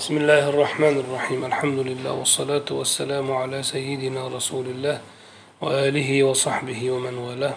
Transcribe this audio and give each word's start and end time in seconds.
بسم 0.00 0.16
الله 0.16 0.48
الرحمن 0.48 0.96
الرحيم 1.04 1.44
الحمد 1.44 1.78
لله 1.78 2.12
والصلاة 2.12 2.64
والسلام 2.70 3.32
على 3.32 3.62
سيدنا 3.62 4.28
رسول 4.28 4.66
الله 4.66 5.00
وآله 5.60 6.24
وصحبه 6.24 6.90
ومن 6.90 7.14
والاه 7.14 7.54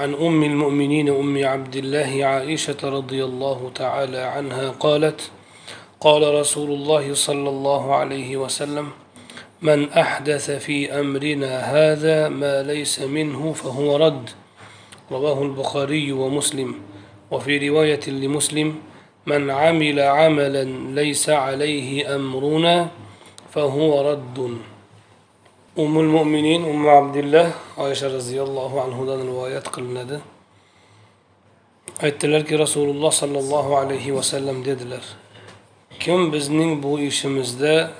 عن 0.00 0.14
أم 0.14 0.42
المؤمنين 0.42 1.08
أم 1.08 1.44
عبد 1.44 1.76
الله 1.76 2.24
عائشة 2.24 2.76
رضي 2.84 3.24
الله 3.24 3.70
تعالى 3.74 4.18
عنها 4.18 4.70
قالت 4.70 5.30
قال 6.00 6.34
رسول 6.34 6.70
الله 6.70 7.14
صلى 7.14 7.48
الله 7.48 7.94
عليه 7.94 8.36
وسلم 8.36 8.88
من 9.62 9.92
أحدث 9.92 10.50
في 10.50 11.00
أمرنا 11.00 11.52
هذا 11.60 12.28
ما 12.28 12.62
ليس 12.62 13.00
منه 13.00 13.52
فهو 13.52 13.96
رد 13.96 14.30
رواه 15.12 15.42
البخاري 15.42 16.12
ومسلم 16.12 16.74
وفي 17.30 17.68
رواية 17.68 18.10
لمسلم 18.10 18.87
من 19.27 19.49
عمل 19.49 19.99
عملا 19.99 20.63
ليس 20.99 21.29
عليه 21.29 22.15
أمرنا 22.15 22.75
فهو 23.53 23.91
رد 24.11 24.37
أم 25.79 25.93
المؤمنين 25.99 26.61
أم 26.65 26.89
عبد 26.89 27.17
الله 27.23 27.47
عائشة 27.77 28.07
رضي 28.17 28.37
الله 28.41 28.71
عنهdan 28.83 29.19
rivoyat 29.23 29.65
qilinadi 29.71 30.17
aytdilarki 32.03 32.59
rasululloh 32.59 33.11
sollallohu 33.11 33.77
alayhi 33.77 34.15
vasallam 34.15 34.65
dedilar 34.65 35.03
kim 35.99 36.33
bizning 36.33 36.83
bu 36.83 36.99
ishimizda 36.99 37.91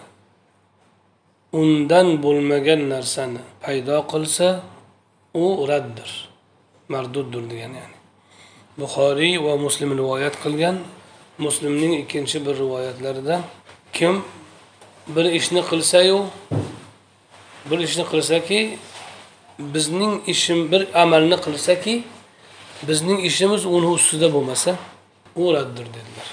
undan 1.53 2.07
bo'lmagan 2.23 2.81
narsani 2.93 3.39
paydo 3.63 3.97
qilsa 4.11 4.47
u 5.33 5.45
raddir 5.71 6.11
marduddir 6.93 7.43
degan 7.51 7.73
ya'ni 7.79 7.97
buxoriy 8.79 9.35
va 9.45 9.53
muslim 9.65 9.89
rivoyat 9.99 10.35
qilgan 10.43 10.75
Muslimning 11.38 12.00
ikkinchi 12.02 12.46
bir 12.46 12.54
rivoyatlarida 12.58 13.40
kim 13.92 14.24
bir 15.08 15.24
ishni 15.24 15.62
qilsayu 15.70 16.24
bir 17.70 17.78
ishni 17.78 18.04
qilsaki 18.04 18.78
bizning 19.58 20.22
ishim 20.26 20.72
bir 20.72 21.00
amalni 21.02 21.36
qilsaki 21.36 22.04
bizning 22.88 23.24
ishimiz 23.24 23.66
uni 23.66 23.86
ustida 23.86 24.34
bo'lmasa 24.34 24.76
u 25.36 25.54
raddir 25.54 25.86
dedilar. 25.96 26.28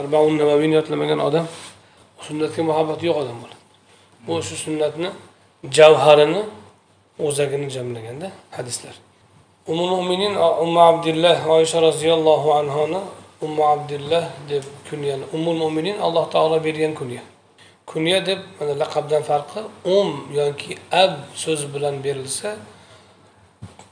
Arbaun 0.00 0.38
navaviyni 0.38 0.74
yodlamagan 0.74 1.18
odam 1.18 1.46
sunnatga 2.26 2.62
muhabbati 2.62 3.06
yo'q 3.06 3.16
odam 3.22 3.36
bo'ladi. 3.42 3.62
U 4.28 4.42
shu 4.42 4.56
sunnatni 4.64 5.10
javharini 5.76 6.42
o'zagini 7.26 7.70
jamlaganda 7.70 8.30
hadislar. 8.56 8.94
Umi 9.70 9.86
mo'minin 9.94 10.34
umma 10.64 10.82
abdullah 10.92 11.48
oysha 11.56 11.82
roziyallohu 11.82 12.54
anhoni 12.60 13.00
ummu 13.42 13.62
abdullah 13.74 14.24
deb 14.48 14.64
kunyani 14.90 15.24
ummul 15.32 15.56
mo'minin 15.62 15.96
alloh 16.06 16.24
taolo 16.30 16.64
bergan 16.64 16.94
kunya 16.94 17.22
kunya 17.86 18.26
deb 18.26 18.40
mana 18.60 18.74
laqabdan 18.82 19.22
farqi 19.22 19.60
um 19.84 20.10
yoki 20.40 20.78
ab 20.92 21.12
so'zi 21.34 21.66
bilan 21.74 21.94
berilsa 22.04 22.56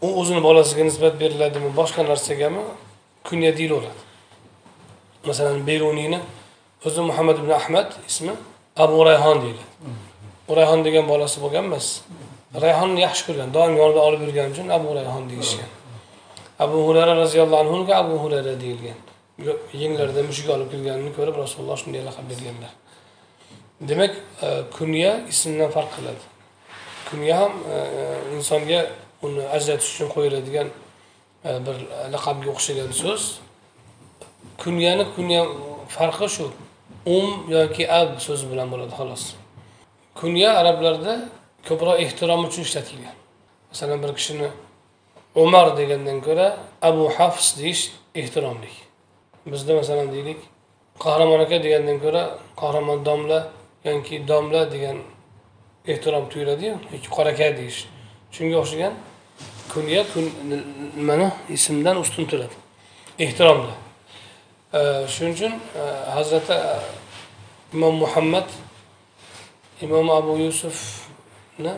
u 0.03 0.09
o'zini 0.21 0.41
bolasiga 0.49 0.85
nisbat 0.85 1.15
beriladimi 1.23 1.71
boshqa 1.81 2.03
narsagami 2.11 2.63
kunya 3.29 3.51
deyilaveradi 3.59 4.03
masalan 5.29 5.67
beruniyni 5.69 6.19
o'zi 6.87 7.01
muhammad 7.01 7.37
ibn 7.43 7.51
ahmad 7.61 7.89
ismi 8.11 8.33
abu 8.85 8.97
rayhon 9.09 9.37
deyiladi 9.45 9.77
u 10.49 10.57
rayhon 10.57 10.85
degan 10.85 11.09
bolasi 11.09 11.41
bo'lgan 11.45 11.65
emas. 11.69 11.87
Rayhonni 12.65 13.01
yaxshi 13.07 13.23
ko'rgan 13.29 13.51
doim 13.57 13.75
yonida 13.81 14.01
olib 14.09 14.21
yurgani 14.27 14.51
uchun 14.55 14.69
abu 14.79 14.89
rayhon 14.99 15.25
deyishgan. 15.31 15.71
Abu 16.65 16.77
hurayra 16.87 17.15
roziyallohu 17.23 17.61
anhuga 17.65 17.95
abu 18.03 18.15
hurayra 18.23 18.55
deyilgan. 18.63 18.99
Yenglarida 19.83 20.23
mushuk 20.23 20.49
olib 20.55 20.69
kelganini 20.73 21.13
ko'rib 21.19 21.37
rasululloh 21.45 21.77
shunday 21.83 22.03
laqab 22.09 22.27
berganlar 22.33 22.73
demak 23.81 24.17
e, 24.43 24.63
kunya 24.73 25.27
ismdan 25.29 25.71
farq 25.71 25.91
qiladi. 25.97 26.25
Kunya 27.11 27.37
ham 27.37 27.53
e, 27.53 27.77
e, 27.77 28.37
insonga 28.37 28.91
uni 29.23 29.43
ajratish 29.57 29.91
uchun 29.95 30.09
qo'yiladigan 30.15 30.69
bir 31.45 31.77
laqabga 32.15 32.51
o'xshagan 32.55 32.91
so'z. 33.03 33.23
Kunyani 34.63 35.05
kunya 35.15 35.43
farqi 35.89 36.29
shu 36.35 36.47
um 37.07 37.29
yoki 37.49 37.85
ab 38.01 38.21
so'zi 38.27 38.47
bilan 38.51 38.69
bo'ladi 38.73 38.93
xolos. 38.99 39.25
Kunya 40.21 40.51
arablarda 40.61 41.15
ko'proq 41.69 42.01
ehtirom 42.05 42.41
uchun 42.49 42.63
ishlatilgan. 42.69 43.17
Masalan 43.71 44.03
bir 44.03 44.13
kishini 44.19 44.49
umar 45.35 45.77
degandan 45.77 46.19
ko'ra 46.27 46.49
abu 46.89 47.05
hafs 47.19 47.59
deyish 47.59 47.83
ehtiromli 48.15 48.86
bizda 49.53 49.75
masalan 49.75 50.13
deylik 50.13 50.37
qahramon 51.05 51.41
aka 51.41 51.57
degandan 51.65 51.99
ko'ra 52.05 52.23
qahramon 52.61 53.05
domla 53.05 53.39
yoki 53.85 54.29
domla 54.29 54.73
degan 54.73 54.99
ehtirom 55.93 56.25
tuyuladiyu 56.29 56.75
yoki 56.93 57.09
qora 57.17 57.31
aka 57.35 57.57
deyish. 57.59 57.81
Shunga 58.35 58.57
o'xshagan 58.63 58.95
kunya 59.73 60.03
nimani 60.97 61.29
ismdan 61.57 61.97
ustun 62.05 62.25
turadi. 62.31 62.57
Ehtiromda. 63.19 63.75
Shuning 65.15 65.35
uchun 65.35 65.53
e, 65.53 65.83
hazrati 66.11 66.53
e, 66.53 66.77
imom 67.73 67.95
muhammad 68.05 68.45
imom 69.81 70.11
abu 70.11 70.37
yusufni 70.39 71.73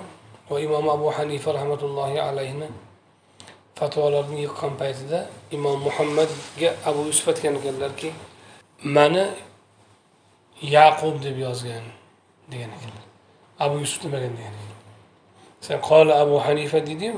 va 0.51 0.61
imom 0.61 0.89
abu 0.89 1.11
hanifa 1.11 1.53
rahmatullohi 1.53 2.19
alayhini 2.21 2.69
fatvolarni 3.79 4.41
yiqqan 4.47 4.73
paytida 4.81 5.19
imom 5.57 5.79
muhammadga 5.87 6.69
abu 6.89 7.01
yusuf 7.09 7.29
aytgan 7.29 7.55
ekanlarki 7.61 8.09
mani 8.97 9.25
yaqub 10.77 11.15
deb 11.25 11.37
yozgan 11.47 11.85
degan 12.53 12.71
ekanlar 12.77 13.05
abu 13.65 13.75
yusuf 13.83 13.99
demagan 14.05 14.33
degan 14.39 14.55
sen 15.67 15.79
qola 15.89 16.13
abu 16.23 16.37
hanifa 16.47 16.79
deydiyu 16.87 17.17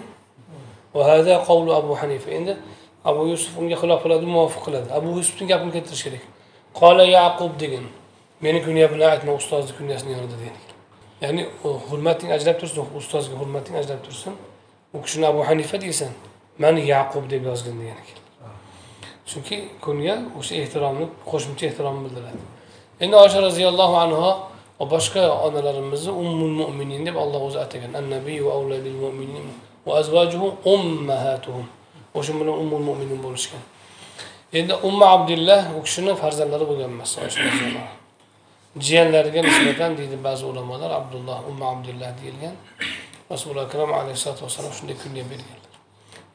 qavlu 0.93 1.75
abu 1.75 1.95
hanifa. 1.95 2.31
Endi 2.31 2.57
abu 3.05 3.27
yusuf 3.29 3.59
unga 3.59 3.77
xilof 3.77 4.03
qiladi 4.03 4.27
muvofiq 4.27 4.65
qiladi. 4.65 4.93
Abu 4.93 5.09
yusufni 5.17 5.47
gapini 5.47 5.73
keltirish 5.73 6.05
kerak. 6.05 6.21
Qola 6.75 7.05
yaqub 7.05 7.59
degin. 7.61 7.87
Meni 8.41 8.63
kunya 8.63 8.89
bilan 8.93 9.11
aytma 9.11 9.33
ustozni 9.35 9.73
kunyasini 9.79 10.13
yonida 10.13 10.37
degan 10.41 10.57
ya'ni 11.23 11.43
hurmating 11.89 12.31
ajrab 12.33 12.57
tursin 12.61 12.87
ustozga 12.97 13.35
hurmating 13.41 13.77
ajrab 13.77 14.01
tursin. 14.07 14.35
U 14.95 15.03
kishini 15.03 15.27
abu 15.27 15.41
hanifa 15.49 15.81
deysan. 15.81 16.13
Mani 16.63 16.81
yaqub 16.95 17.25
deb 17.33 17.43
yozgin 17.51 17.77
degan 17.81 17.99
ekan 18.03 18.19
chunki 19.31 19.57
kunga 19.85 20.15
o'sha 20.39 20.55
ehtiromni 20.63 21.07
qo'shimcha 21.31 21.65
ehtiromni 21.71 22.01
bildiradi 22.07 22.41
endi 23.05 23.17
osha 23.25 23.39
roziyallohu 23.49 23.97
anhu 24.05 24.29
va 24.79 24.85
boshqa 24.95 25.23
onalarimizni 25.47 26.13
ummul 26.23 26.55
mo'minin 26.61 27.03
deb 27.09 27.17
alloh 27.25 27.41
o'zi 27.49 27.59
atagan 27.67 27.93
va 29.87 30.03
va 30.15 30.23
ummahatuhum 30.75 31.67
o'sha 32.19 32.33
bilan 32.41 32.57
ummul 32.63 32.83
mo'minin 32.89 33.19
bo'lishgan 33.27 33.63
endi 34.59 34.75
umma 34.89 35.07
abdullah 35.17 35.61
u 35.79 35.83
kishini 35.87 36.13
farzandlari 36.23 36.65
bo'lgan 36.71 36.91
emas 36.97 37.13
jiyanlariga 38.87 39.41
nisbatan 39.49 39.91
deydi 39.99 40.17
ba'zi 40.27 40.45
ulamolar 40.51 40.91
abdulloh 41.01 41.39
umma 41.51 41.67
abdullah 41.75 42.11
deyilgan 42.21 42.55
rasuli 43.31 43.61
akram 43.67 43.91
alayhisalotu 44.01 44.41
vassalom 44.47 44.73
shunday 44.79 44.97
kunga 45.03 45.25
bergan 45.31 45.60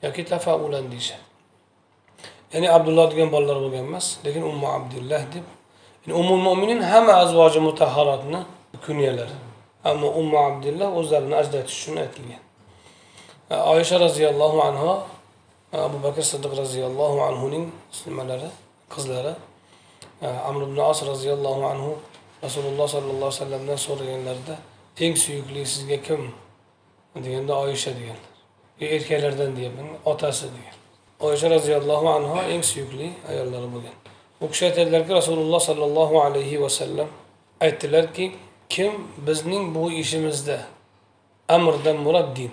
yoki 0.06 0.24
tafaulan 0.26 0.86
deyishadi. 0.92 1.26
Ya'ni 2.54 2.68
abdulloh 2.78 3.06
degan 3.12 3.30
bolalar 3.36 3.58
bo'lgan 3.64 3.84
emas 3.90 4.08
lekin 4.26 4.44
ummu 4.52 4.68
abdullah 4.78 5.22
deb 5.34 5.46
umul 6.22 6.42
mo'minin 6.48 6.82
hamma 6.92 7.14
azvoji 7.24 7.60
mutahharotni 7.68 8.40
kunyalari. 8.86 9.36
Ammo 9.90 10.08
ummu 10.20 10.38
abdulloh 10.48 10.90
o'zlarini 11.00 11.36
ajratish 11.42 11.78
uchun 11.80 11.96
aytilgan. 12.04 12.42
E, 13.52 13.56
oysha 13.74 14.00
roziyallohu 14.06 14.62
anhu 14.70 14.92
e, 15.74 15.78
abu 15.88 15.98
bakr 16.04 16.24
siddiq 16.32 16.54
roziyallohu 16.62 17.18
anhuning 17.30 17.66
nimalari 18.06 18.50
qizlari 18.94 19.34
e, 20.22 20.28
amr 20.50 20.62
ibn 20.68 20.78
os 20.92 21.00
roziyallohu 21.12 21.64
anhu 21.74 21.92
rasululloh 22.46 22.88
sollallohu 22.96 23.30
alayhi 23.30 23.42
vasallamdan 23.42 23.78
so'raganlarida 23.88 24.56
eng 25.04 25.14
suyukli 25.24 25.62
sizga 25.74 25.98
kim? 26.08 26.22
deganda 27.24 27.54
oysha 27.66 27.92
deganlar 27.98 28.35
erkaklardan 28.82 29.56
deyapman 29.56 29.88
otasi 30.06 30.46
degan. 30.46 30.76
Oysha 31.20 31.50
roziyallohu 31.50 32.10
anhu 32.10 32.38
eng 32.54 32.64
suyukli 32.64 33.14
ayollari 33.30 33.68
bo'lgan. 33.74 33.96
U 34.42 34.48
kishi 34.52 34.66
aytadilarki 34.66 35.14
rasululloh 35.14 35.60
sollallohu 35.60 36.22
alayhi 36.22 36.62
vasallam 36.62 37.08
aytdilarki 37.62 38.36
kim 38.70 38.94
bizning 39.28 39.76
bu 39.76 39.92
ishimizda 39.92 40.58
amrdan 41.48 41.98
murad 41.98 42.36
din 42.36 42.52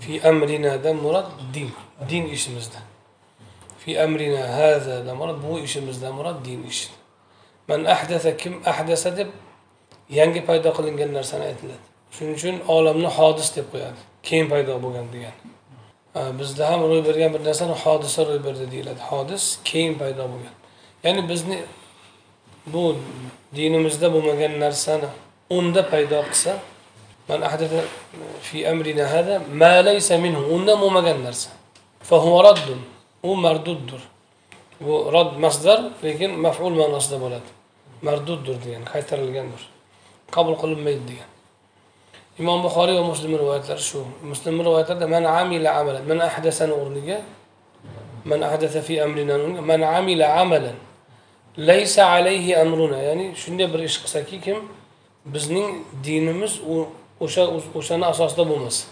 fi 0.00 0.20
amrinadan 0.28 0.96
murad 0.96 1.28
din 1.54 1.70
din 2.10 2.24
ishimizda. 2.26 2.78
Fi 3.78 4.00
amrina 4.00 4.42
hazadan 4.58 5.16
murad 5.16 5.38
bu 5.42 5.58
ishimizdan 5.58 6.14
murod 6.14 6.44
din 6.44 6.64
ishi 6.66 6.88
man 7.68 7.84
ahdasa 7.84 8.36
kim 8.36 8.54
ahdasa 8.66 9.16
deb 9.16 9.28
yangi 10.10 10.40
paydo 10.48 10.70
qilingan 10.76 11.10
narsani 11.12 11.44
aytiladi 11.50 11.84
shuning 12.14 12.34
uchun 12.38 12.56
olamni 12.76 13.08
hodis 13.16 13.48
deb 13.56 13.66
qo'yadi. 13.72 14.13
Keyin 14.26 14.46
paydo 14.52 14.74
bo'lgan 14.84 15.06
degan. 15.14 15.36
Bizda 16.38 16.70
ham 16.70 16.80
ro'y 16.90 17.02
bergan 17.08 17.30
bir 17.34 17.42
narsani 17.48 17.74
hodisa 17.82 18.20
ro'y 18.28 18.40
berdi 18.46 18.66
deyiladi. 18.74 19.00
Hodis 19.10 19.44
keyin 19.68 19.94
paydo 20.00 20.24
bo'lgan. 20.32 20.54
Ya'ni 21.04 21.22
bizni 21.30 21.58
bu 22.72 22.82
dinimizda 23.56 24.06
bo'lmagan 24.14 24.52
narsani 24.64 25.08
unda 25.56 25.82
paydo 25.92 26.18
qilsa 26.28 26.52
man 27.28 27.40
ahdatha 27.48 27.80
fi 28.46 28.58
amrina 28.72 29.04
hada 29.14 29.34
ma 29.62 29.74
laysa 29.88 30.14
minhu 30.24 30.42
undan 30.54 30.76
bo'lmagan 30.82 31.18
narsa. 31.26 31.50
Fahuva 32.08 32.40
raddun 32.48 32.80
u 33.28 33.30
marduddur. 33.44 34.02
Bu 34.80 34.94
rad 35.14 35.30
masdar 35.44 35.78
lekin 36.04 36.30
maf'ul 36.46 36.74
ma'nosida 36.80 37.16
bo'ladi. 37.24 37.50
Marduddur 38.06 38.56
degan 38.64 38.84
qaytarilgandir. 38.92 39.62
Qabul 40.34 40.54
qilinmaydi 40.62 41.04
degan. 41.10 41.30
Imom 42.40 42.62
buxoriy 42.62 42.96
va 42.98 43.04
muslim 43.12 43.32
rivoyatlari 43.40 43.82
shu. 43.90 44.04
Muslim 44.22 44.54
rivoyatlarida 44.66 45.06
man 45.08 45.24
amila 45.24 45.70
amalan 45.80 46.04
man 46.10 46.18
ahdasani 46.28 46.74
o'rniga 46.80 47.18
man 48.24 48.40
ahdasa 48.48 48.80
fi 48.82 48.94
amrina 49.06 49.34
man 49.70 49.80
amila 49.98 50.26
amalan 50.42 50.76
laysa 51.68 52.02
alayhi 52.16 52.56
amruna. 52.56 52.98
Ya'ni 53.08 53.26
shunday 53.42 53.66
bir 53.72 53.80
ish 53.88 53.98
qilsaki 54.02 54.40
kim? 54.44 54.58
Bizning 55.34 55.68
dinimiz 56.04 56.52
u 56.72 56.86
o'sha 57.24 57.42
o'shani 57.78 58.04
asosida 58.12 58.44
bo'lmasa 58.50 58.84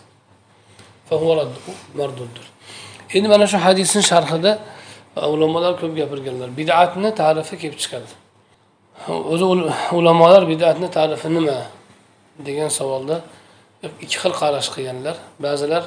marduddir 2.00 2.46
endi 3.14 3.28
mana 3.28 3.46
shu 3.46 3.58
hadisni 3.66 4.02
sharhida 4.02 4.58
e, 5.16 5.26
ulamolar 5.34 5.72
ko'p 5.80 5.92
gapirganlar. 6.00 6.48
Bidatni 6.58 7.10
tarifi 7.20 7.54
kelib 7.62 7.78
chiqadi. 7.82 8.10
O'zi 9.32 9.44
ulamolar 9.98 10.42
bidatni 10.52 10.88
tarifi 10.98 11.28
nima? 11.36 11.58
Degan 12.38 12.70
savolda 12.78 13.16
ikki 14.04 14.16
xil 14.22 14.32
qarash 14.40 14.68
qilganlar. 14.74 15.16
Ba'zilar 15.44 15.84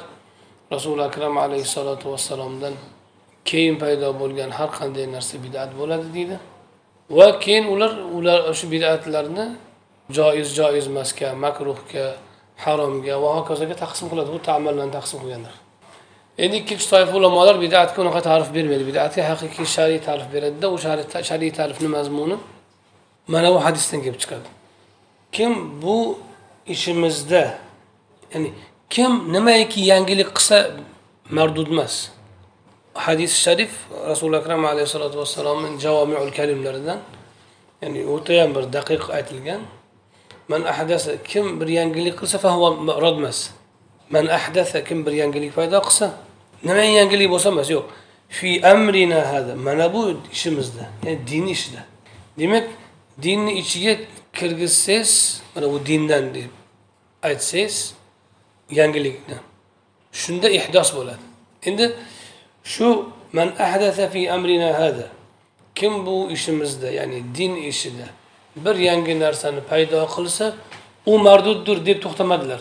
rasuli 0.72 1.02
akram 1.08 1.34
alayhissalotu 1.44 2.12
vassalomdan 2.12 2.74
keyin 3.48 3.76
paydo 3.82 4.08
bo'lgan 4.20 4.50
har 4.58 4.70
qanday 4.78 5.06
narsa 5.16 5.36
bidat 5.44 5.70
bo'ladi 5.80 6.08
deydi. 6.16 6.36
Va 7.10 7.26
keyin 7.44 7.64
ular 7.74 7.92
ular 8.18 8.40
shu 8.58 8.66
bidatlarni 8.74 9.46
joiz 10.16 10.48
joiz 10.58 10.86
emasga 10.92 11.28
makruhga 11.44 12.06
haromga 12.64 13.14
va 13.22 13.30
hokazoga 13.38 13.74
taqsim 13.84 14.06
qiladi. 14.10 14.28
Bu 14.34 14.40
tamallarni 14.48 14.92
taqsim 14.98 15.18
qilganlar. 15.22 15.54
Endi 16.44 16.56
ikkinchi 16.62 16.86
toifa 16.92 17.12
ulamolar 17.18 17.56
bidatga 17.64 17.98
unaqa 18.04 18.20
ta'rif 18.28 18.48
bermaydi. 18.56 18.84
Bidatga 18.90 19.22
haqiqiy 19.30 19.66
shar'iy 19.76 20.00
ta'rif 20.08 20.26
beradida 20.34 20.66
u 20.74 20.76
shar'iy 21.30 21.52
ta'rifni 21.58 21.88
mazmuni 21.96 22.36
mana 23.32 23.48
bu 23.54 23.58
hadisdan 23.66 24.00
kelib 24.04 24.20
chiqadi. 24.22 24.48
Kim 25.36 25.52
bu 25.82 25.96
ishimizda 26.66 27.58
ya'ni 28.32 28.52
kim 28.90 29.32
nimaiki 29.32 29.80
yangilik 29.80 30.30
qilsa 30.36 30.58
mardud 31.30 31.68
emas. 31.70 32.10
Hadis 32.94 33.32
sharif 33.44 33.72
rasuli 34.08 34.36
akram 34.36 34.64
alayhissalotu 34.64 35.18
vassalomni 35.18 35.80
javomiul 35.80 36.30
kalimlaridan 36.38 37.00
ya'ni 37.82 38.00
o'tayam 38.14 38.54
bir 38.54 38.64
daqiq 38.76 39.10
aytilgan. 39.18 39.62
Man 40.48 40.62
ahdasa 40.62 41.22
kim 41.30 41.60
bir 41.60 41.68
yangilik 41.68 42.14
qilsa 42.20 42.38
rad 43.04 43.16
emas. 43.18 43.50
Man 44.10 44.26
ahdasa 44.26 44.84
kim 44.84 45.06
bir 45.06 45.12
yangilik 45.12 45.54
paydo 45.54 45.80
qilsa 45.86 46.06
nima 46.64 46.84
yangilik 46.98 47.28
bo'lsa 47.30 47.48
emas. 47.54 47.70
Yo'q. 47.70 47.86
Fi 48.28 48.50
amrina 48.72 49.20
hada 49.32 49.54
mana 49.66 49.86
bu 49.94 50.02
ishimizda 50.32 50.84
ya'ni 51.04 51.18
din 51.30 51.46
ishida. 51.46 51.82
Demak 52.38 52.66
dinni 53.22 53.52
ichiga 53.60 53.96
kirgizsangiz 54.38 55.42
mana 55.54 55.66
bu 55.72 55.78
dindan 55.86 56.34
deb 56.34 56.50
aytsangiz 57.22 57.76
yangilikni 58.70 59.36
shunda 60.12 60.48
ihdos 60.58 60.90
bo'ladi. 60.96 61.24
Endi 61.68 61.92
shu 62.64 62.88
man 63.32 63.48
ahdasa 63.58 64.08
fi 64.08 64.30
amrina 64.30 64.70
hada. 64.80 65.06
Kim 65.74 66.06
bu 66.06 66.30
ishimizda 66.30 66.90
ya'ni 66.90 67.18
din 67.38 67.56
ishida 67.56 68.06
bir 68.56 68.76
yangi 68.88 69.14
narsani 69.20 69.60
paydo 69.70 70.06
qilsa 70.14 70.54
u 71.06 71.18
marduddir 71.18 71.86
deb 71.86 71.98
to'xtamadilar. 72.04 72.60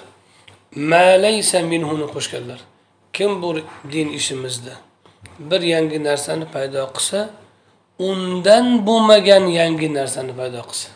Malaysa 0.75 1.59
minhuni 1.61 2.07
qo'shganlar. 2.15 2.59
Kim 3.13 3.41
bu 3.41 3.49
din 3.93 4.09
ishimizda 4.19 4.73
bir 5.39 5.61
yangi 5.73 6.03
narsani 6.03 6.45
paydo 6.53 6.81
qilsa 6.95 7.19
undan 8.09 8.65
bo'lmagan 8.87 9.43
yangi 9.59 9.87
narsani 9.93 10.33
paydo 10.39 10.61
qilsa. 10.69 10.89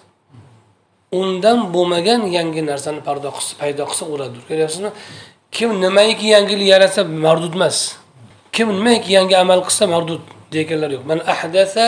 Undan 1.12 1.74
bo'lmagan 1.74 2.22
yangi 2.30 2.62
narsani 2.62 3.02
paydo 3.08 3.30
qilsa 3.36 3.54
paydo 3.62 3.84
qilsa 3.90 4.04
uradir 4.14 4.42
ko'ryapsizmi 4.50 4.90
kim 5.56 5.70
nimaiki 5.82 6.26
yangilik 6.36 6.68
yaratsa 6.74 7.02
mardud 7.04 7.54
emas 7.58 7.78
kim 8.56 8.68
nimaiki 8.78 9.10
yangi 9.18 9.36
amal 9.44 9.62
qilsa 9.68 9.84
mardud 9.94 10.22
deganlar 10.54 10.90
yo'q 10.96 11.04
man 11.12 11.20
ahdasa 11.34 11.86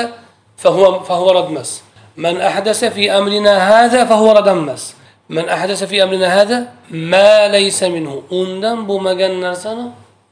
fahuva 0.58 1.42
emas 1.52 1.70
man 2.18 2.36
ahdasa 2.50 2.90
fi 2.96 3.04
amrina 3.10 3.54
hada 3.70 4.00
fahuva 4.10 4.42
emas 4.42 4.84
man 5.30 5.46
ahdasa 5.56 5.86
fi 5.92 6.02
amrina 6.02 6.28
hada 6.38 6.58
ma 6.90 7.32
laysa 7.56 7.86
minhu 7.96 8.26
undan 8.40 8.78
bo'lmagan 8.90 9.34
narsani 9.46 9.86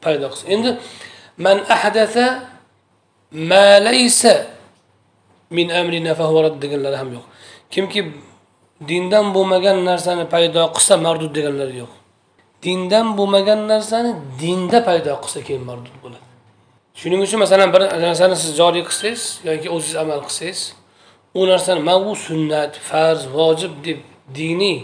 paydo 0.04 0.26
qilsa 0.34 0.46
endi 0.54 0.72
man 1.38 1.58
ahdasa 1.76 2.26
ma 3.50 3.68
laysa 3.88 4.34
min 5.58 5.68
amrina 5.82 6.12
fahuva 6.20 6.40
rad 6.50 6.56
deganlar 6.64 6.94
ham 7.00 7.10
yo'q 7.16 7.26
kimki 7.74 8.29
dindan 8.88 9.34
bo'lmagan 9.36 9.86
narsani 9.86 10.26
paydo 10.34 10.64
qilsa 10.76 10.96
mardud 11.06 11.32
deganlar 11.38 11.70
yo'q. 11.82 11.92
Dindan 12.64 13.08
bo'lmagan 13.18 13.60
narsani 13.72 14.12
dinda 14.42 14.80
paydo 14.88 15.14
qilsa 15.24 15.40
keyin 15.48 15.64
mardud 15.70 15.96
bo'ladi. 16.04 16.26
Shuning 17.00 17.22
uchun 17.26 17.40
masalan 17.44 17.70
bir 17.74 17.82
narsani 18.08 18.36
siz 18.44 18.52
joriy 18.60 18.84
qilsangiz 18.90 19.24
yoki 19.50 19.68
o'zingiz 19.76 19.98
amal 20.04 20.20
qilsangiz 20.28 20.62
u 21.40 21.42
narsani 21.52 21.82
man 21.88 22.00
bu 22.06 22.14
sunnat 22.28 22.72
farz 22.90 23.22
vojib 23.38 23.74
deb 23.86 24.00
diniy 24.38 24.80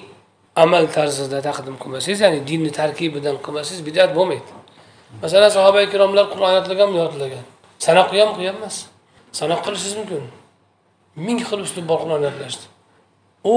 amal 0.63 0.85
tarzida 0.97 1.39
taqdim 1.47 1.75
qilmasangiz 1.81 2.19
ya'ni 2.25 2.39
dinni 2.49 2.71
tarkibidan 2.79 3.35
qilmasangiz 3.45 3.81
bidat 3.87 4.09
bo'lmaydi. 4.17 4.51
Masalan 5.23 5.51
sahoba 5.57 5.79
ikromlar 5.87 6.25
qur'on 6.33 6.51
yodlaganmi 6.57 6.97
yodlagan. 7.03 7.45
Sanoq 7.85 8.05
qilganmi 8.11 8.33
qilgan 8.37 8.55
emas 8.61 8.75
sanoq 9.39 9.59
qilishingiz 9.65 9.95
mumkin. 9.99 10.23
Ming 11.25 11.39
xil 11.47 11.59
uslub 11.67 11.85
bor 11.89 11.99
qur'on 12.03 12.23
yodlashni 12.27 12.74
u 13.53 13.55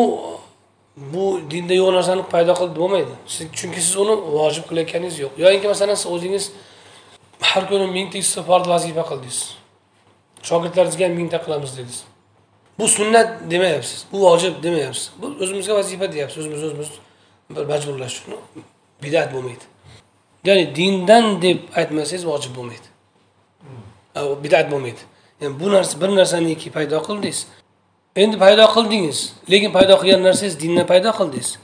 bu 0.97 1.41
dinda 1.51 1.75
yo'q 1.81 1.93
narsani 1.97 2.23
paydo 2.33 2.53
qilib 2.59 2.75
bo'lmaydi. 2.81 3.15
Chunki 3.59 3.81
siz 3.87 3.97
uni 4.03 4.15
vojib 4.37 4.65
qilayotganingiz 4.69 5.17
yo'q. 5.25 5.33
Yoinki 5.45 5.67
masalan 5.73 5.97
siz 6.01 6.09
o'zingiz 6.15 6.45
har 7.51 7.65
kuni 7.71 7.87
mingta 7.97 8.19
istig'for 8.25 8.61
vazifa 8.75 9.05
qildingiz. 9.11 9.41
Shogirdlaringizga 10.49 11.05
ham 11.07 11.15
mingta 11.21 11.39
qilamiz 11.45 11.71
dedingiz. 11.77 12.01
Bu 12.79 12.89
sunnat 12.89 13.29
demayapsiz. 13.51 14.01
Bu 14.13 14.17
vojib 14.27 14.55
demayapsiz. 14.63 15.11
Bu 15.21 15.27
o'zimizga 15.43 15.75
vazifa 15.75 16.13
deyapsiz. 16.13 16.39
O'zimiz 16.43 16.63
o'zimiz 16.65 16.89
bir 17.51 17.65
majburlash 17.73 18.15
uchun. 18.21 18.35
Bidat 19.03 19.29
bo'lmaydi. 19.35 19.65
Ya'ni 20.45 20.65
dindan 20.77 21.43
deb 21.43 21.59
aytmasangiz 21.79 22.27
vojib 22.27 22.53
bo'lmaydi. 22.57 22.89
Bidat 24.45 24.67
bo'lmaydi. 24.73 25.03
Ya'ni 25.41 25.61
bu 25.61 25.73
narsa 25.73 26.01
bir 26.01 26.11
narsaniki 26.19 26.71
paydo 26.77 26.99
qildingiz 27.09 27.47
endi 28.17 28.37
paydo 28.39 28.65
qildingiz. 28.75 29.19
Lekin 29.51 29.73
paydo 29.73 29.95
qilgan 30.01 30.23
narsangiz 30.23 30.55
dindan 30.61 30.87
paydo 30.87 31.11
qildingiz. 31.19 31.59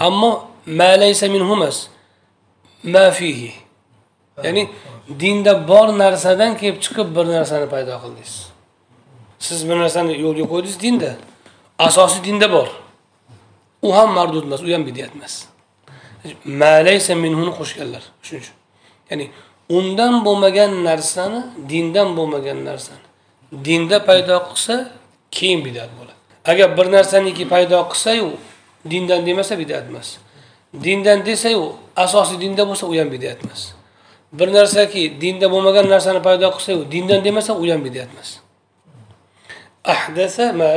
Ammo 0.00 0.30
malaysa 0.66 1.28
minhu 1.28 1.52
emas. 1.58 1.88
Ma 2.82 3.10
fihi. 3.10 3.52
Ya'ni 4.44 4.62
dinda 5.20 5.68
bor 5.68 5.88
narsadan 6.02 6.56
kelib 6.60 6.78
chiqib 6.84 7.08
bir 7.16 7.26
narsani 7.36 7.66
paydo 7.74 7.94
qildingiz. 8.02 8.34
Siz 9.38 9.68
bir 9.68 9.76
narsani 9.82 10.12
yo'lga 10.24 10.44
qo'ydingiz 10.52 10.78
dinda. 10.84 11.10
Asosi 11.78 12.18
dinda 12.24 12.52
bor. 12.52 12.68
U 13.82 13.88
ham 13.96 14.10
mardud 14.18 14.44
emas 14.48 14.62
u 14.62 14.68
ham 14.74 14.86
bidyat 14.86 15.12
emas. 15.16 15.34
Malaysa 16.44 17.14
minhuni 17.24 17.52
qo'shganlar 17.58 18.02
shuning 18.26 18.42
uchun. 18.42 18.56
Ya'ni 19.10 19.26
undan 19.78 20.14
bo'lmagan 20.26 20.72
narsani 20.88 21.40
dindan 21.70 22.08
bo'lmagan 22.16 22.58
narsani 22.68 23.04
dinda 23.66 23.98
paydo 24.08 24.36
qilsa 24.48 24.74
keyin 25.36 25.64
bidat 25.64 25.90
bo'ladi. 25.98 26.20
Agar 26.44 26.68
bir 26.76 26.86
narsaniki 26.92 27.48
paydo 27.48 27.78
qilsayu 27.92 28.28
dindan 28.90 29.26
demasa 29.26 29.58
bidat 29.58 29.84
emas. 29.90 30.08
Dindan 30.84 31.26
desayu 31.26 31.72
asosiy 31.96 32.40
dinda 32.40 32.62
bo'lsa 32.68 32.86
u 32.86 32.94
ham 33.00 33.10
bidat 33.12 33.38
emas. 33.44 33.62
Bir 34.32 34.48
narsaki 34.52 35.02
dinda 35.20 35.46
bo'lmagan 35.54 35.86
narsani 35.94 36.20
paydo 36.28 36.50
qilsayu 36.56 36.80
dindan 36.92 37.24
demasa 37.24 37.52
u 37.62 37.64
ham 37.72 37.84
bidat 37.84 38.08
emas. 38.14 38.30
Ahdasa 39.94 40.52
ma 40.52 40.70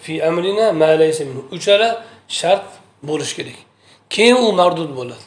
fi 0.00 0.24
amrina 0.28 0.72
ma 0.72 0.90
laysa 1.00 1.24
minhu. 1.28 1.42
Uchala 1.56 1.88
shart 2.28 2.66
bo'lishi 3.08 3.34
kerak. 3.36 3.58
Keyin 4.10 4.36
u 4.36 4.52
mardud 4.52 4.90
bo'ladi. 4.96 5.24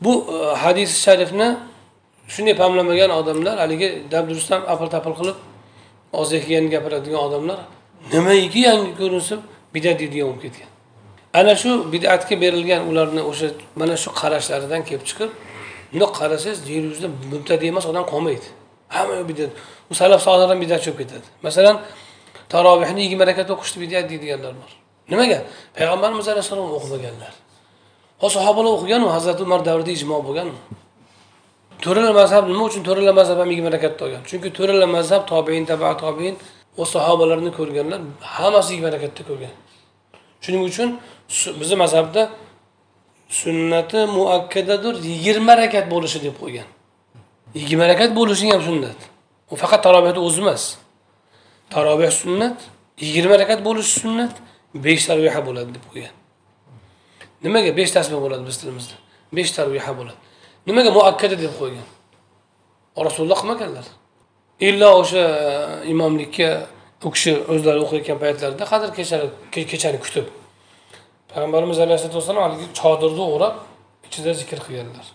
Bu 0.00 0.12
e, 0.34 0.56
hadis 0.56 0.90
sharifni 1.04 1.48
shunday 2.28 2.54
pamlamagan 2.62 3.10
odamlar 3.10 3.56
haligi 3.62 3.88
dabdurustdan 4.10 4.62
apil 4.72 4.88
tapil 4.94 5.14
qilib 5.20 5.38
og'ziga 6.18 6.40
kelganini 6.44 6.70
gapiradigan 6.74 7.20
odamlar 7.26 7.58
nimaiki 8.12 8.60
yangi 8.68 8.92
ko'rinsin 9.00 9.40
bidat 9.74 9.96
deydigan 10.00 10.28
bo'lib 10.28 10.42
ketgan. 10.44 10.70
Ana 11.38 11.54
shu 11.62 11.70
bidatga 11.92 12.34
berilgan 12.42 12.82
ularni 12.90 13.22
o'sha 13.30 13.48
mana 13.80 13.94
shu 14.02 14.10
qarashlaridan 14.20 14.82
kelib 14.88 15.04
chiqib 15.08 15.30
bundoq 15.92 16.12
qarasangiz 16.20 16.58
yer 16.74 16.82
yuzida 16.90 17.08
mubtadi 17.32 17.64
emas 17.72 17.84
odam 17.90 18.04
qolmaydi. 18.12 18.48
Hamma 18.96 19.28
bidat. 19.30 19.50
U 19.90 19.94
salaf 20.00 20.20
solihdan 20.26 20.58
bidatchi 20.64 20.88
bo'lib 20.90 21.00
ketadi. 21.02 21.26
Masalan 21.46 21.76
tarovehni 22.52 23.00
yigirma 23.04 23.24
rakat 23.30 23.48
o'qishni 23.54 23.78
bidat 23.84 24.04
deydiganlar 24.10 24.52
bor. 24.60 24.70
Nimaga? 25.10 25.38
Payg'ambarimiz 25.76 26.26
alayhissalom 26.32 26.68
o'qimaganlar. 26.78 27.32
Ho 28.22 28.26
sahobalar 28.36 28.72
o'qiganu 28.76 29.06
hazrati 29.16 29.42
umar 29.46 29.60
davrida 29.68 29.92
ijmo 29.98 30.16
bo'lgan 30.26 30.48
to'rala 31.84 32.12
mazhab 32.20 32.44
nima 32.50 32.64
uchun 32.70 32.82
to'rala 32.88 33.12
mazhab 33.20 33.38
ham 33.42 33.50
yigirma 33.52 33.70
rakatda 33.76 34.00
olgan 34.06 34.22
chunki 34.30 34.48
to'rala 34.58 34.86
mazhab 34.96 35.22
tobein 35.32 35.64
taba 35.70 35.90
tobein 36.02 36.34
u 36.80 36.84
sahobalarni 36.94 37.50
ko'rganlar 37.58 38.00
hammasi 38.36 38.74
barakatda 38.86 39.22
ko'rgan. 39.28 39.54
Shuning 40.44 40.62
uchun 40.70 40.88
bizni 41.60 41.76
mazhabda 41.82 42.22
sunnati 43.40 44.00
muakkadadir 44.16 44.94
yigirma 45.10 45.52
rakat 45.62 45.86
bo'lishi 45.92 46.18
deb 46.26 46.34
qo'ygan. 46.42 46.68
Yigirma 47.58 47.86
rakat 47.92 48.10
bo'lishi 48.18 48.46
ham 48.52 48.62
sunnat. 48.68 48.98
U 49.52 49.54
faqat 49.62 49.80
tarobehni 49.86 50.20
o'zi 50.28 50.40
emas. 50.44 50.62
Taroveh 51.74 52.12
sunnat 52.22 52.56
yigirma 53.04 53.34
rakat 53.42 53.60
bo'lishi 53.66 53.92
sunnat 54.02 54.34
besh 54.84 55.04
tarviha 55.08 55.40
bo'ladi 55.48 55.70
deb 55.76 55.84
qo'ygan. 55.90 56.14
Nimaga 57.44 57.70
besh 57.78 57.90
tasbeh 57.96 58.20
bo'ladi 58.24 58.42
biz 58.48 58.56
tilimizda? 58.60 58.96
Besh 59.36 59.50
tarviha 59.58 59.92
bo'ladi. 59.98 60.18
Nimaga 60.68 60.90
muakkada 60.98 61.36
deb 61.44 61.52
qo'ygan? 61.60 61.86
Rasululloh 63.06 63.38
qilmaganlar. 63.42 63.86
Illo 64.60 64.88
o'sha 65.00 65.24
imomlikka 65.92 66.48
u 67.06 67.10
kishi 67.14 67.32
o'zlari 67.52 67.80
o'qiyotgan 67.84 68.18
paytlarida 68.24 68.64
qadr 68.72 68.88
kechani 69.72 69.98
kutib. 70.04 70.26
Payg'ambarimiz 71.32 71.78
alayhisalotu 71.84 72.16
vassalom 72.20 72.42
haligi 72.46 72.66
chodirni 72.80 73.24
o'rab 73.34 73.54
ichida 74.06 74.30
zikr 74.40 74.58
qilganlar 74.66 75.06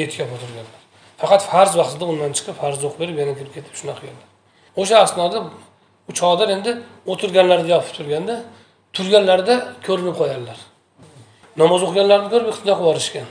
e'tikof 0.00 0.30
o'tirganlar 0.36 0.80
faqat 1.22 1.42
farz 1.50 1.72
vaqtida 1.80 2.04
undan 2.12 2.32
chiqib 2.36 2.56
farz 2.62 2.78
o'qib 2.86 3.00
berib 3.02 3.16
yana 3.22 3.34
kirib 3.38 3.52
ketib 3.56 3.74
shunaqa 3.80 4.00
qilganlar. 4.02 4.28
O'sha 4.80 4.96
asnoda 5.06 5.38
u 6.10 6.12
chodir 6.20 6.48
endi 6.56 6.70
o'tirganlarida 7.12 7.70
yopib 7.76 7.92
turganda 7.98 8.34
turganlarida 8.96 9.54
ko'rinib 9.86 10.16
qolganlar 10.20 10.58
namoz 11.62 11.80
o'qiganlarni 11.86 12.28
ko'rib 12.32 12.48
iqtido 12.52 12.72
qilib 12.78 12.86
yuborishgan 12.86 13.28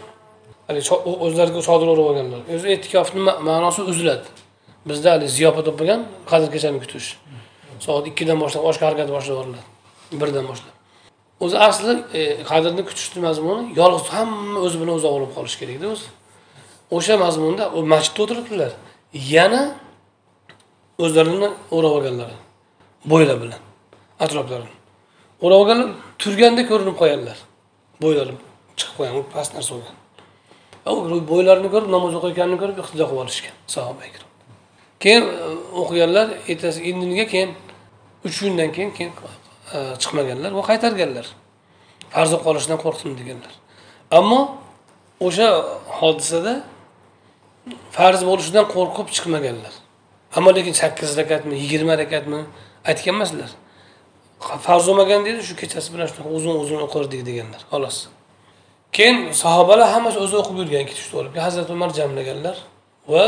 haligi 0.67 0.89
o'zlariga 1.25 1.61
chodir 1.69 1.87
o'rab 1.93 2.05
olganlar. 2.11 2.41
O'zi 2.55 2.67
e'tikofni 2.75 3.21
ma'nosi 3.49 3.81
uziladi. 3.91 4.27
Bizda 4.89 5.11
haligi 5.13 5.31
ziyofat 5.37 5.67
bo'lgan 5.79 6.01
qadr 6.31 6.47
kechani 6.55 6.79
kutish. 6.83 7.07
Soat 7.85 8.05
ikkidan 8.11 8.37
boshlab 8.43 8.63
oshga 8.69 8.85
harakat 8.87 9.09
boshlab 9.15 9.35
yuboriladi. 9.35 9.63
Birdan 10.21 10.45
boshlab. 10.51 10.73
O'zi 11.43 11.57
asli 11.67 11.93
e, 12.19 12.21
qadrni 12.51 12.83
kutishni 12.89 13.19
mazmuni 13.27 13.63
yolg'iz 13.81 14.07
hamma 14.15 14.59
o'zi 14.65 14.77
bilan 14.81 14.93
o'zi 14.97 15.07
ovlab 15.13 15.31
qolish 15.37 15.55
kerakda 15.61 15.87
o'zi. 15.93 16.07
O'sha 16.97 17.15
mazmunda 17.25 17.63
u 17.77 17.79
masjidda 17.93 18.21
o'tiribdilar. 18.25 18.71
Yana 19.35 19.61
o'zlarini 21.03 21.49
o'rab 21.75 21.93
olganlari 21.97 22.37
bo'ylar 23.11 23.37
bilan 23.43 23.61
atroflarini. 24.23 24.73
O'rab 25.43 25.57
olganlar 25.61 25.89
turganda 26.21 26.63
ko'rinib 26.69 26.95
qolganlar 27.01 27.37
bo'ylari 28.03 28.33
chiqib 28.77 28.95
qo'ygan 28.99 29.25
past 29.35 29.51
narsa 29.55 29.71
bo'lgan. 29.75 29.95
Bo'ylarini 31.31 31.69
ko'rib 31.73 31.89
namoz 31.95 32.13
o'qiyotganini 32.19 32.57
ko'rib 32.61 32.77
iqtido 32.83 33.05
qilib 33.09 33.23
olishgan 33.23 33.55
sahoba 33.75 34.03
ikrom 34.11 34.32
keyin 35.03 35.23
e, 35.23 35.47
o'qiganlar 35.81 36.27
ertasi 36.51 36.79
indiniga 36.89 37.25
keyin 37.33 37.51
uch 38.27 38.37
kundan 38.39 38.69
keyin 38.75 38.91
keyin 38.97 39.11
e, 39.75 39.77
chiqmaganlar 40.01 40.51
va 40.57 40.63
qaytarganlar. 40.69 41.25
Farz 42.13 42.31
qolishidan 42.45 42.79
qo'rqdim 42.85 43.13
deganlar. 43.19 43.53
Ammo 44.19 44.41
o'sha 45.27 45.47
hodisada 45.99 46.53
farz 47.97 48.21
bo'lishidan 48.29 48.65
qo'rqib 48.75 49.07
chiqmaganlar. 49.15 49.73
Ammo 50.37 50.49
lekin 50.57 50.73
sakkiz 50.81 51.11
rakatmi 51.19 51.53
yigirma 51.63 51.93
rakatmi 52.03 52.39
aytgan 52.89 53.15
emaslar. 53.15 53.51
Farz 54.65 54.83
bo'lmagan 54.89 55.19
deydi 55.25 55.41
shu 55.49 55.55
kechasi 55.61 55.87
bilan 55.93 56.07
shunaqa 56.11 56.29
uzun 56.37 56.55
uzun 56.63 56.79
o'qirdik 56.87 57.21
deganlar 57.29 57.61
xolos. 57.71 57.97
Keyin 58.95 59.17
sahobalar 59.43 59.87
hammasi 59.95 60.17
o'zi 60.25 60.35
o'qib 60.41 60.55
yurgan 60.61 60.81
ikkita 60.85 61.01
uchta 61.03 61.15
bo'lib 61.17 61.33
hazrati 61.47 61.71
umar 61.77 61.89
jamlaganlar 61.99 62.57
va 63.13 63.23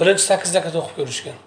birinchi 0.00 0.24
sakkiz 0.30 0.54
rakat 0.56 0.74
o'qib 0.80 0.94
ko'rishgan. 0.98 1.38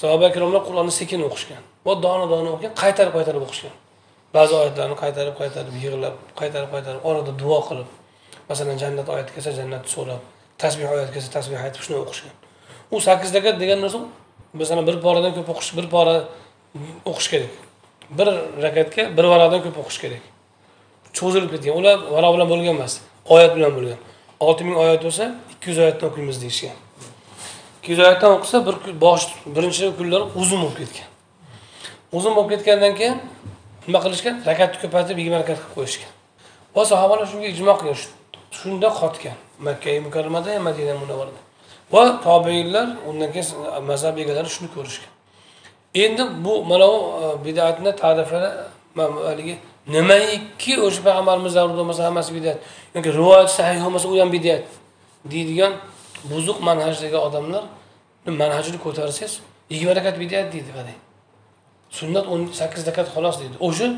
Sahoba 0.00 0.28
ikromlar 0.30 0.62
qur'onni 0.68 0.92
sekin 1.00 1.20
o'qishgan. 1.28 1.62
Va 1.86 1.92
dona 2.04 2.26
dona 2.32 2.50
o'qigan 2.54 2.74
qaytarib 2.82 3.12
qaytarib 3.18 3.42
o'qishgan. 3.46 3.74
Ba'zi 4.36 4.52
oyatlarni 4.60 4.96
qaytarib 5.02 5.34
qaytarib 5.40 5.74
yig'lab 5.84 6.16
qaytarib 6.40 6.70
qaytarib 6.74 7.02
orada 7.08 7.32
duo 7.42 7.60
qilib 7.68 7.88
masalan 8.48 8.76
jannat 8.82 9.08
oyati 9.14 9.32
kelsa 9.34 9.50
jannatni 9.58 9.90
so'rab 9.96 10.22
tasbeh 10.62 10.88
oyati 10.94 11.12
kelsa 11.14 11.30
tasbeh 11.36 11.58
aytib 11.66 11.82
shuni 11.86 11.98
o'qishgan. 12.04 12.34
U 12.94 13.00
sakkiz 13.06 13.34
rakat 13.36 13.60
degan 13.62 13.78
narsa 13.84 14.00
masalan 14.60 14.86
bir 14.88 14.96
poradan 15.04 15.32
ko'p 15.36 15.48
o'qish 15.54 15.70
bir 15.78 15.86
pora 15.94 16.16
o'qish 17.10 17.28
kerak. 17.32 17.52
Bir 18.18 18.28
rakatga 18.64 19.02
bir 19.16 19.24
varaqdan 19.32 19.60
ko'p 19.66 19.76
o'qish 19.82 19.98
kerak. 20.04 20.24
Cho'zilib 21.18 21.50
ketgan. 21.54 21.74
Ular 21.80 21.96
varaq 22.16 22.32
bilan 22.36 22.48
bo'lgan 22.52 22.74
emas 22.78 23.00
oyat 23.34 23.52
bilan 23.56 23.72
bo'lgan. 23.76 24.00
Olti 24.46 24.62
ming 24.68 24.76
oyat 24.84 25.00
bo'lsa 25.06 25.24
ikki 25.52 25.66
yuz 25.70 25.78
oyatdan 25.84 26.06
o'qiymiz 26.10 26.36
deyishgan. 26.44 26.76
Ikki 27.86 27.92
yuz 27.92 28.00
oyatdan 28.00 28.32
o'qisa 28.36 28.66
bir 28.66 29.00
bosh 29.00 29.24
birinchi 29.46 29.96
kunlar 29.98 30.22
uzun 30.36 30.62
bo'lib 30.62 30.76
ketgan. 30.78 31.08
Uzun 32.12 32.36
bo'lib 32.36 32.50
ketgandan 32.50 32.94
keyin 32.98 33.16
nima 33.86 33.98
qilishgan? 34.04 34.42
Rakatni 34.46 34.78
ko'paytirib 34.82 35.18
yigirma 35.20 35.38
rakat 35.42 35.58
qilib 35.60 35.74
qo'yishgan. 35.78 36.10
Va 36.76 36.82
sahobalar 36.90 37.26
shunga 37.32 37.48
ijmo 37.54 37.74
qilgan 37.80 37.98
shunda 38.58 38.88
qotgan. 39.00 39.36
Makka 39.66 39.90
mukarramada 40.06 40.50
ham 40.54 40.62
madina 40.68 40.94
munavvarada. 41.02 41.40
Va 41.92 42.02
tobeinlar 42.26 42.86
undan 43.08 43.30
keyin 43.34 43.46
mazhab 43.90 44.18
egalari 44.22 44.48
shuni 44.56 44.68
ko'rishgan. 44.76 45.12
Endi 46.02 46.22
bu 46.44 46.52
mana 46.70 46.86
bu 46.92 46.98
e, 47.22 47.44
bidatni 47.44 47.90
ta'rifini 48.02 48.50
haligi 49.28 49.54
nimaiki 49.94 50.72
o'sha 50.86 51.00
payg'ambarimiz 51.06 51.52
davrida 51.58 51.78
bo'lmasa 51.80 52.02
hammasi 52.08 52.30
bidat. 52.38 52.58
Yoki 52.94 53.10
rivoyat 53.18 53.50
sahih 53.58 53.80
bo'lmasa 53.84 54.06
u 54.08 54.20
ham 54.20 54.30
bidat 54.36 54.64
deydigan 55.32 55.72
buzuq 56.30 56.58
manhajdagi 56.68 57.18
odamlar 57.28 57.64
manhajini 58.42 58.78
ko'tarsangiz 58.84 59.32
yigirma 59.72 59.92
rakat 59.98 60.16
bidat 60.22 60.46
deydi 60.54 60.70
qarang 60.76 60.98
sunnat 61.98 62.26
o'n 62.32 62.42
sakkiz 62.60 62.82
rakat 62.88 63.08
xolos 63.14 63.36
deydi. 63.42 63.56
O'sha 63.68 63.88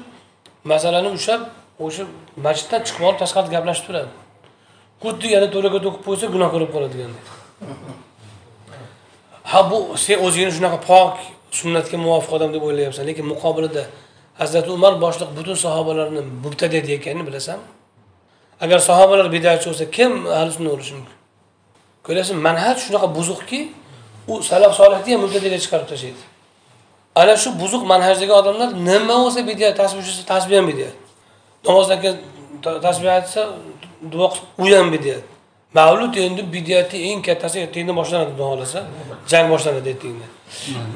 masalani 0.73 1.09
ushlab 1.19 1.43
o'sha 1.87 2.05
masjiddan 2.47 2.81
chiqib 2.87 3.03
olib 3.09 3.19
tashqarida 3.23 3.51
gaplashib 3.57 3.85
turadi. 3.89 4.13
Xuddi 5.03 5.27
yana 5.35 5.49
to'laga 5.55 5.79
rakat 5.85 5.97
qo'ysa 6.07 6.27
gunoh 6.35 6.49
ko'rib 6.55 6.71
qoladigandek 6.75 7.27
ha 9.53 9.71
bu 9.71 9.79
sen 10.05 10.19
o'zingni 10.27 10.53
shunaqa 10.57 10.79
pok 10.91 11.15
sunnatga 11.61 11.97
muvofiq 12.05 12.33
odam 12.37 12.51
deb 12.55 12.63
o'ylayapsan 12.69 13.05
lekin 13.11 13.27
muqobilida 13.33 13.83
hazrati 14.41 14.71
umar 14.79 14.93
boshliq 15.05 15.31
butun 15.39 15.57
sahobalarni 15.65 16.21
mubtada 16.45 16.79
deyotganini 16.87 17.25
bilasanmi 17.29 17.67
agar 18.65 18.79
sahobalar 18.89 19.27
bidatchi 19.37 19.67
bo'lsa 19.71 19.85
kim 19.97 20.13
ahli 20.39 20.51
sunna 20.57 20.71
bo'lishi 20.75 20.95
mumkin? 20.99 21.18
Ko'ryapsan 22.09 22.37
manhaj 22.49 22.77
shunaqa 22.87 23.09
buzuqki 23.19 23.61
u 24.29 24.43
salaf 24.51 24.73
solihni 24.81 25.11
ham 25.15 25.21
mubtadaga 25.25 25.59
chiqarib 25.65 25.89
tashlaydi 25.93 26.23
ana 27.21 27.35
shu 27.43 27.49
buzuq 27.63 27.83
manhajdagi 27.93 28.33
odamlar 28.41 28.69
nima 28.89 29.15
bo'lsa 29.23 29.41
bidat 29.51 29.73
tasbih 29.81 30.03
ushlasa 30.03 30.25
tasbih 30.33 30.57
ham 30.59 30.67
bidat 30.71 30.95
namozdan 31.67 31.99
keyin 32.03 32.17
tasbih 32.87 33.11
aytsa 33.19 33.43
duo 34.13 34.29
u 34.63 34.65
ham 34.77 34.89
bidat 34.95 35.25
mavlud 35.79 36.17
endi 36.17 36.43
bidatni 36.55 36.99
eng 37.11 37.21
kattasi 37.29 37.57
ertangdan 37.65 37.97
boshlanadi 38.01 38.31
xudo 38.33 38.45
xohlasa 38.51 38.81
jang 39.31 39.47
boshlanadi 39.53 39.89
ertangda 39.95 40.27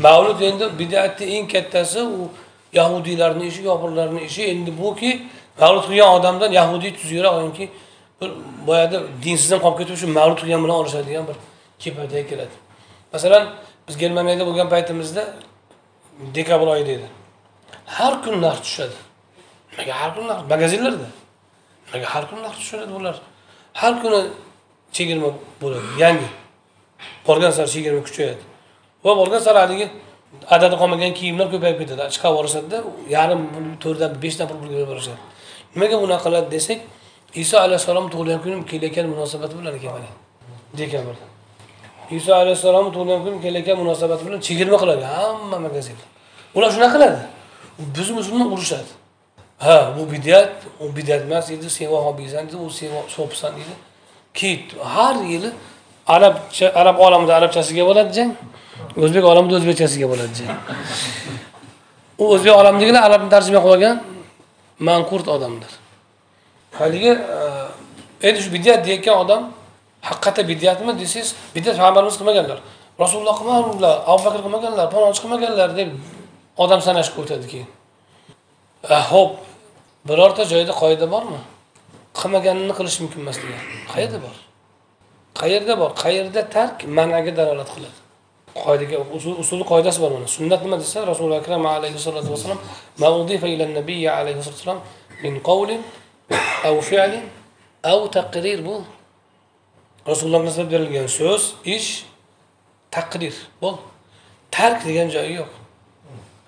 mavlud 0.06 0.38
endi 0.48 0.64
bidatni 0.80 1.24
eng 1.36 1.46
kattasi 1.54 2.00
u 2.16 2.30
yahudiylarni 2.78 3.44
ishi 3.50 3.62
yopirlarni 3.70 4.20
ishi 4.28 4.42
endi 4.52 4.70
buki 4.80 5.10
mavlud 5.60 5.84
qilgan 5.88 6.10
odamdan 6.18 6.50
yahudiy 6.60 6.92
tuzukroq 6.98 7.36
yoki 7.44 7.64
bir 8.22 8.30
boyagi 8.66 8.98
dinsizdan 9.24 9.60
qolib 9.64 9.78
ketib 9.80 9.96
shu 10.00 10.06
mag'lub 10.18 10.38
qilgan 10.40 10.60
bilan 10.64 10.76
olishadigan 10.82 11.24
bir 11.30 11.36
kepaytaga 11.82 12.24
keladi. 12.30 12.54
Masalan 13.12 13.42
biz 13.88 13.96
germaniyada 14.02 14.44
bo'lgan 14.48 14.68
paytimizda 14.74 15.22
dekabr 16.34 16.66
oyida 16.74 16.92
edi. 16.96 17.08
Har 17.96 18.14
kuni 18.24 18.38
narx 18.46 18.60
tushadi. 18.66 18.96
Nimaga 19.72 19.92
har 20.00 20.10
kuni 20.14 20.26
narx? 20.28 20.42
Magazinlarda. 20.52 21.08
Nimaga 21.86 22.06
har 22.14 22.24
kuni 22.30 22.42
narx 22.46 22.56
tushadi 22.62 22.92
bular? 22.94 23.16
Har 23.80 23.94
kuni 24.02 24.20
chegirma 24.96 25.30
bo'ladi 25.62 25.88
yangi. 25.98 26.28
Borgan 27.26 27.50
sari 27.56 27.70
chegirma 27.74 28.02
kuchayadi. 28.08 28.42
Va 29.04 29.16
borgan 29.20 29.40
sari 29.46 29.58
haligi 29.64 29.86
adadi 30.54 30.74
qolmagan 30.80 31.12
kiyimlar 31.18 31.46
ko'payib 31.54 31.78
ketadi. 31.82 32.02
Chiqarib 32.14 32.34
yuborishadida 32.34 32.78
yarim 33.16 33.40
pul 33.54 33.64
to'rtdan 33.84 34.12
beshdan 34.24 34.46
pul 34.50 34.58
pulga 34.62 34.86
berishadi 34.92 35.22
nimaga 35.74 35.96
bunaqa 36.02 36.22
qiladi 36.26 36.48
desak 36.54 36.78
iso 37.34 37.58
alayhissalom 37.58 38.10
tug'ilgan 38.10 38.42
kuni 38.42 38.66
kelayotgan 38.70 39.06
munosabati 39.12 39.54
bilan 39.58 39.74
ekan 39.78 39.92
mana 39.96 40.10
dekabrda 40.78 41.26
iso 42.10 42.34
alayhissalom 42.34 42.86
tug'ilgan 42.94 43.20
kuni 43.24 43.38
kelayotgan 43.44 43.76
munosabati 43.82 44.22
bilan 44.26 44.40
chegirma 44.46 44.76
qiladi. 44.82 45.04
Hamma 45.16 45.58
magazin 45.66 45.96
ular 46.56 46.70
shunaqa 46.74 46.92
qiladi. 46.96 47.20
Biz 47.96 48.08
musulmon 48.18 48.48
urushadi. 48.54 48.92
Ha 49.64 49.94
bu 49.96 50.02
bidat 50.12 50.52
u 50.80 50.96
bidat 50.96 51.20
emas 51.26 51.48
deydi 51.48 51.70
sen 51.76 51.88
vahobiysan 51.94 52.42
deydi 52.48 52.56
u 52.66 52.70
sen 52.70 52.90
so'pisan 53.16 53.52
deydi 53.56 53.74
keyin 54.38 54.60
har 54.94 55.16
yili 55.32 55.50
arabcha 56.14 56.66
arab 56.80 56.96
olamida 57.06 57.32
arabchasiga 57.40 57.82
bo'ladi 57.88 58.12
jang. 58.18 58.32
O'zbek 59.04 59.24
olamida 59.32 59.54
o'zbekchasiga 59.60 60.06
bo'ladi 60.12 60.34
jang. 60.38 60.50
U 62.22 62.24
o'zbek 62.34 62.54
olamidagilar 62.60 63.02
arabni 63.08 63.28
tarjima 63.34 63.60
qilib 63.64 63.74
olgan 63.74 63.96
manqurt 64.88 65.28
odamlar 65.36 65.81
haligi 66.78 67.12
endi 68.26 68.40
shu 68.44 68.50
bidyat 68.56 68.80
deyayotgan 68.86 69.16
odam 69.24 69.42
haqiqatda 70.08 70.42
bidyatmi 70.50 70.92
desangiz 71.00 71.30
bidyat 71.56 71.76
payg'ambarimiz 71.80 72.16
qilmaganlar. 72.20 72.58
Rasululloh 73.02 73.36
qilmaganlar 73.40 73.94
abu 74.10 74.20
bakr 74.26 74.40
qilmaganlar 74.46 74.86
palonchi 74.94 75.20
qilmaganlar 75.24 75.70
deb 75.80 75.90
odam 76.64 76.80
sanashga 76.86 77.18
o'tadi 77.22 77.46
keyin. 77.52 77.68
Ho'p 79.10 79.32
birorta 80.08 80.42
joyda 80.52 80.72
qoida 80.82 81.06
bormi? 81.14 81.40
Qilmaganini 82.20 82.74
qilish 82.78 82.98
mumkin 83.02 83.20
emas 83.24 83.36
degan. 83.42 83.62
Qayerda 83.92 84.18
bor? 84.24 84.36
Qayerda 85.40 85.74
bor? 85.80 85.90
Qayerda 86.02 86.40
tark? 86.54 86.76
Ma'naga 86.98 87.32
dalolat 87.38 87.70
qiladi. 87.74 87.98
Qoidaga 88.64 88.96
usuli 89.42 89.64
qoidasi 89.72 89.98
bor 90.02 90.10
mana. 90.16 90.26
Sunnat 90.36 90.60
nima 90.64 90.76
desa 90.82 90.98
rasuli 91.12 91.34
akram 91.40 91.64
alayhissalotu 91.66 92.28
vassalom 92.34 92.58
nabiy 93.78 94.04
alayhi 94.18 94.38
vassalom 94.40 94.78
min 95.24 95.34
qavlin 95.48 95.80
av 96.68 96.76
fi'lin 96.88 97.24
av 97.92 98.00
taqrir 98.16 98.58
bu. 98.66 98.76
Rasulullohga 100.10 100.44
nisbat 100.48 100.68
berilgan 100.72 101.06
so'z 101.18 101.42
ish 101.76 101.90
taqrir. 102.90 103.34
Bo'ldi 103.62 103.80
tark 104.56 104.78
degan 104.88 105.08
joyi 105.16 105.32
yo'q. 105.40 105.50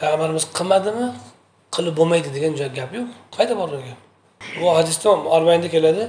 Payg'ambarimiz 0.01 0.45
qilmadimi? 0.59 1.07
Qilib 1.75 1.95
bo'lmaydi 1.99 2.29
degan 2.37 2.53
gap 2.79 2.91
yo'q. 2.99 3.09
Qayerda 3.35 3.55
bor 3.61 3.69
gap? 3.69 3.99
Bu 4.61 4.67
hadisda 4.77 5.09
arbainda 5.37 5.69
keladi. 5.75 6.05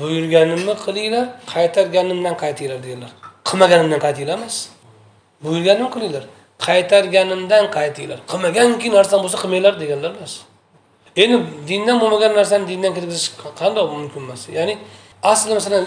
Buyurganimni 0.00 0.74
qilinglar 0.84 1.26
qaytarganimdan 1.54 2.34
qaytinglar 2.42 2.80
deganlar 2.86 3.12
qilmaganimdan 3.48 4.00
qaytinglar 4.06 4.36
emas. 4.40 4.56
Buyurganimni 5.44 5.90
qilinglar 5.94 6.24
qaytarganimdan 6.66 7.64
qaytinglar. 7.76 8.18
Qilmaganki 8.30 8.88
narsam 8.96 9.18
bo'lsa 9.24 9.38
qilmanglar 9.42 9.74
deganlar 9.82 10.10
emas. 10.18 10.32
Endi 11.22 11.36
dindan 11.68 11.96
bo'lmagan 12.02 12.32
narsani 12.38 12.64
dindan 12.72 12.92
kirgizish 12.96 13.28
qandoq 13.60 13.86
mumkin 13.96 14.22
emas? 14.26 14.42
Ya'ni 14.58 14.74
asli 15.32 15.52
masalan 15.58 15.84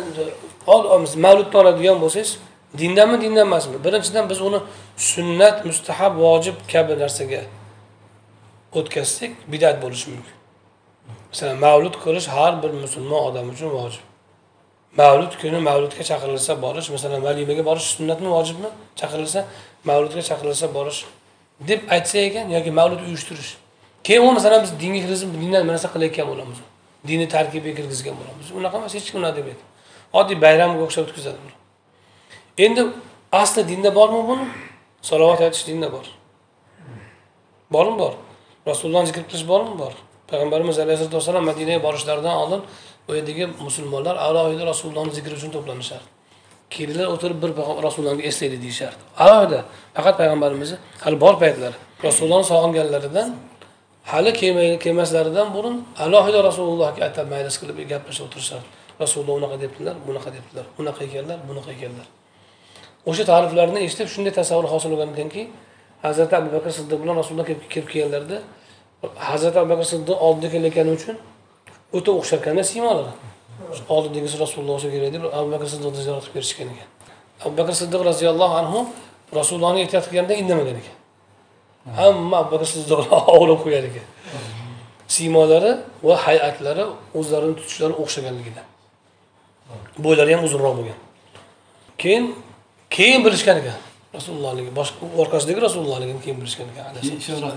mavludni 1.26 1.58
oladigan 1.62 1.98
bo'lsangiz 2.04 2.32
dindanmi 2.80 3.18
dindan 3.24 3.46
emasmi? 3.50 3.78
Birinchidan 3.86 4.26
biz 4.32 4.40
uni 4.48 4.60
sunnat 5.12 5.58
mustahab 5.70 6.14
vojib 6.26 6.58
kabi 6.74 6.94
narsaga 7.04 7.42
o'tkazsak 8.80 9.32
bidat 9.52 9.76
bo'lishi 9.84 10.08
mumkin. 10.14 10.36
Masalan 11.32 11.58
mavlud 11.66 11.96
qilish 12.04 12.28
har 12.36 12.54
bir 12.64 12.72
musulmon 12.84 13.22
odam 13.30 13.46
uchun 13.54 13.70
vojib. 13.80 14.04
Mavlud 15.02 15.34
kuni 15.42 15.60
mavludga 15.70 16.04
chaqirilsa 16.12 16.52
borish 16.66 16.90
masalan 16.96 17.22
valimaga 17.28 17.64
borish 17.70 17.88
sunnatmi 17.96 18.30
vojibmi? 18.38 18.70
Chaqirilsa 19.00 19.40
mavludga 19.90 20.22
chaqirilsa 20.30 20.66
borish 20.78 21.00
deb 21.70 21.82
aytsa 21.96 22.18
ekan 22.28 22.46
yoki 22.56 22.72
mavlud 22.80 23.02
uyushtirish. 23.08 23.52
Keyin 24.04 24.22
u 24.22 24.32
masalan 24.38 24.64
biz 24.64 24.72
dinga 24.82 25.00
kirgizib 25.04 25.30
dindan 25.42 25.68
bir 25.68 25.74
narsa 25.74 25.88
qilayotgan 25.94 26.28
bo'lamiz. 26.32 26.60
Dini 27.08 27.28
tarkibiga 27.36 27.74
kirgizgan 27.80 28.16
bo'lamiz. 28.20 28.48
Unaqa 28.58 28.78
emas 28.78 28.94
hech 28.98 29.06
kim 29.12 29.20
unaqa 29.22 29.36
demaydi 29.40 29.64
oddiy 30.20 30.38
bayramga 30.46 30.84
o'xshab 30.86 31.08
o'tkazadi 31.08 31.38
endi 32.66 32.82
asli 33.42 33.68
dinda 33.72 33.96
bormi 33.96 34.22
buni? 34.30 34.46
Salovat 35.02 35.42
aytish 35.42 35.68
dinda 35.68 35.92
bor. 35.92 36.06
Bormi 37.74 38.00
bor? 38.00 38.14
Rasulullohni 38.68 39.08
zikr 39.12 39.24
qilish 39.30 39.48
bormi 39.52 39.76
bor? 39.80 39.94
Payg'ambarimiz 40.30 40.80
alayhisalotu 40.80 41.16
vassalom 41.18 41.46
madinaga 41.50 41.84
borishlaridan 41.84 42.36
oldin 42.44 42.62
u 43.10 43.16
yerdagi 43.16 43.46
musulmonlar 43.68 44.16
alohida 44.28 44.66
rasulullohni 44.72 45.14
zikri 45.18 45.34
uchun 45.40 45.52
to'planishardi. 45.56 46.10
Kelinglar 46.76 47.08
o'tirib 47.14 47.40
bir 47.44 47.52
rasulullohni 47.88 48.24
eslaydi 48.30 48.58
deyishardi. 48.66 49.02
Alohida 49.24 49.60
faqat 49.96 50.16
payg'ambarimizni 50.22 50.78
hali 51.06 51.18
bor 51.24 51.36
paytlari 51.44 51.78
rasulullohni 52.08 52.48
sog'inganlaridan 52.52 53.28
hali 54.06 54.32
kelmaslaridan 54.84 55.54
burun 55.54 55.86
alohida 56.06 56.44
rasulullohga 56.50 57.02
atab 57.10 57.28
maylis 57.34 57.56
qilib 57.62 57.78
gaplashib 57.92 58.24
o'tirishardi 58.28 58.68
rasululloh 59.04 59.36
unaqa 59.42 59.58
debdilar 59.64 59.96
bunaqa 60.08 60.30
debdilar 60.36 60.66
unaqa 60.80 61.02
ekanlar 61.08 61.38
bunaqa 61.50 61.72
ekanlar. 61.78 62.08
O'sha 63.10 63.24
ta'riflarni 63.32 63.80
eshitib 63.86 64.08
shunday 64.14 64.34
tasavvur 64.40 64.68
hosil 64.74 64.90
bo'lgan 64.94 65.10
ekanki 65.16 65.42
hazrati 66.06 66.34
abu 66.40 66.50
bakr 66.56 66.70
siddiq 66.78 66.98
bilan 67.04 67.16
rasululloh 67.22 67.48
kelib 67.50 67.88
kelganlarida 67.94 68.38
hazrati 69.30 69.58
abu 69.62 69.70
bakr 69.74 69.86
siddiq 69.94 70.18
oldida 70.28 70.48
kelayotgani 70.54 70.92
uchun 70.98 71.16
o'ta 71.98 72.10
o'xshar 72.20 72.38
ekanda 72.42 72.64
siymolari 72.72 73.14
oldidagisi 73.96 74.36
rasululloh 74.46 74.76
bo'lsa 74.78 74.90
kerak 74.96 75.12
deb 75.16 75.24
abu 75.40 75.48
bakr 75.54 75.68
siddiqni 75.74 76.02
ziyorat 76.06 76.24
qilib 76.26 76.36
berishgan 76.38 76.68
ekan. 76.74 76.90
Abu 77.46 77.54
bakr 77.60 77.74
siddiq 77.82 78.02
roziyallohu 78.10 78.54
anhu 78.62 78.80
rasulullohni 79.40 79.80
ehtiyot 79.86 80.06
qilganda 80.10 80.34
indamagan 80.42 80.78
ekan. 80.82 80.96
Hamma 82.00 82.38
abu 82.42 82.50
bakr 82.54 82.66
siddiqni 82.74 83.08
ovlab 83.36 83.60
qo'yar 83.66 83.84
ekan. 83.90 84.06
Siymolari 85.16 85.72
va 86.08 86.16
hay'atlari 86.26 86.84
o'zlarini 87.20 87.56
tutishlari 87.60 87.94
o'xshaganligidan 88.02 88.66
bo'ylari 90.04 90.32
ham 90.36 90.44
uzunroq 90.48 90.74
bo'lgan. 90.80 91.00
Keyin 92.02 92.24
keyin 92.96 93.22
bilishgan 93.26 93.58
ekan. 93.62 93.78
Rasulullohligi 94.18 94.72
boshqa 94.80 95.04
orqasidagi 95.22 95.60
rasulullohligini 95.68 96.22
keyin 96.26 96.38
bilishgan 96.42 96.68
ekan. 96.72 96.84
Ishora 97.22 97.50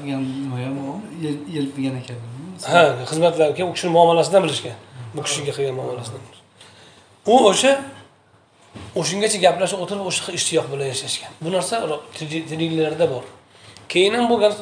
qilgan 1.74 1.96
ekan. 2.02 2.18
Ha 2.72 2.82
xizmatlar 3.10 3.48
keyin 3.56 3.68
u 3.70 3.74
kishini 3.76 3.92
muomalasidan 3.96 4.40
bilishgan 4.46 4.76
bu 5.14 5.20
kishiga 5.26 5.52
qilgan 5.56 5.74
muomalasidan 5.80 6.22
u 7.32 7.34
o'sha 7.50 7.72
o'shangacha 9.00 9.38
gaplashib 9.46 9.78
o'tirib 9.84 10.06
o'sha 10.10 10.32
ishtiyoq 10.38 10.66
bilan 10.72 10.87
yashashgan. 10.92 11.32
Bu 11.44 11.48
narsa 11.56 11.74
tirikliklarda 12.18 13.06
bor 13.14 13.24
keyin 13.92 14.14
ham 14.18 14.27
bo'lgan 14.33 14.53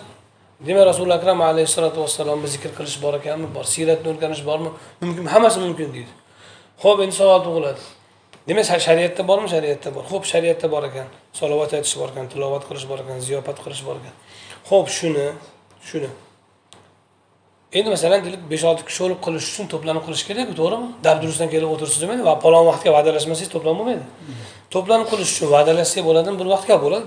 demak 0.66 0.86
rasuli 0.90 1.12
akram 1.18 1.40
alayhissalotu 1.48 1.98
vassalomni 2.04 2.48
zikr 2.54 2.70
qilish 2.78 2.98
bor 3.04 3.14
ekanmi? 3.20 3.48
Bor. 3.54 3.64
Siyratni 3.74 4.08
o'rganish 4.12 4.42
bormi? 4.48 4.70
Mumkin 5.00 5.26
hammasi 5.34 5.58
mumkin 5.66 5.88
deydi. 5.94 6.12
Ho'p 6.84 6.98
endi 7.04 7.14
savol 7.20 7.40
tug'iladi. 7.46 7.82
Demak 8.48 8.64
shariatda 8.88 9.22
bormi? 9.30 9.48
Shariatda 9.54 9.94
bor. 9.96 10.04
Ho'p 10.12 10.24
shariatda 10.32 10.66
bor 10.74 10.82
ekan. 10.90 11.06
Salovat 11.40 11.70
aytish 11.76 11.96
bor 12.00 12.08
ekan 12.12 12.26
tilovat 12.32 12.62
qilish 12.68 12.86
bor 12.90 12.98
ekan 13.04 13.18
ziyofat 13.26 13.58
qilish 13.64 13.82
bor 13.86 13.96
ekan. 14.00 14.14
Ho'p 14.70 14.86
shuni 14.98 15.26
shuni. 15.88 16.10
Endi 17.72 17.88
masalan 17.90 18.20
deylik 18.24 18.42
besh 18.52 18.64
olti 18.70 18.82
kishi 18.88 19.00
o'lib 19.06 19.20
qilish 19.26 19.46
uchun 19.50 19.66
to'planib 19.72 20.02
qilish 20.06 20.24
kerakku 20.28 20.54
to'g'rimi? 20.60 20.88
Dabdurustdan 21.06 21.48
kelib 21.54 21.70
o'tirsiz 21.74 22.02
demaydi 22.04 22.22
va 22.28 22.34
palon 22.44 22.66
vaqtga 22.70 22.90
va'dalashmasangiz 22.96 23.50
to'plam 23.54 23.78
bo'lmaydi 23.78 24.04
to'planib 24.74 25.06
qilish 25.12 25.30
uchun 25.34 25.48
va'dalashsak 25.56 26.02
bo'ladimi? 26.08 26.36
Bir 26.40 26.48
vaqtga 26.54 26.76
bo'ladi 26.84 27.06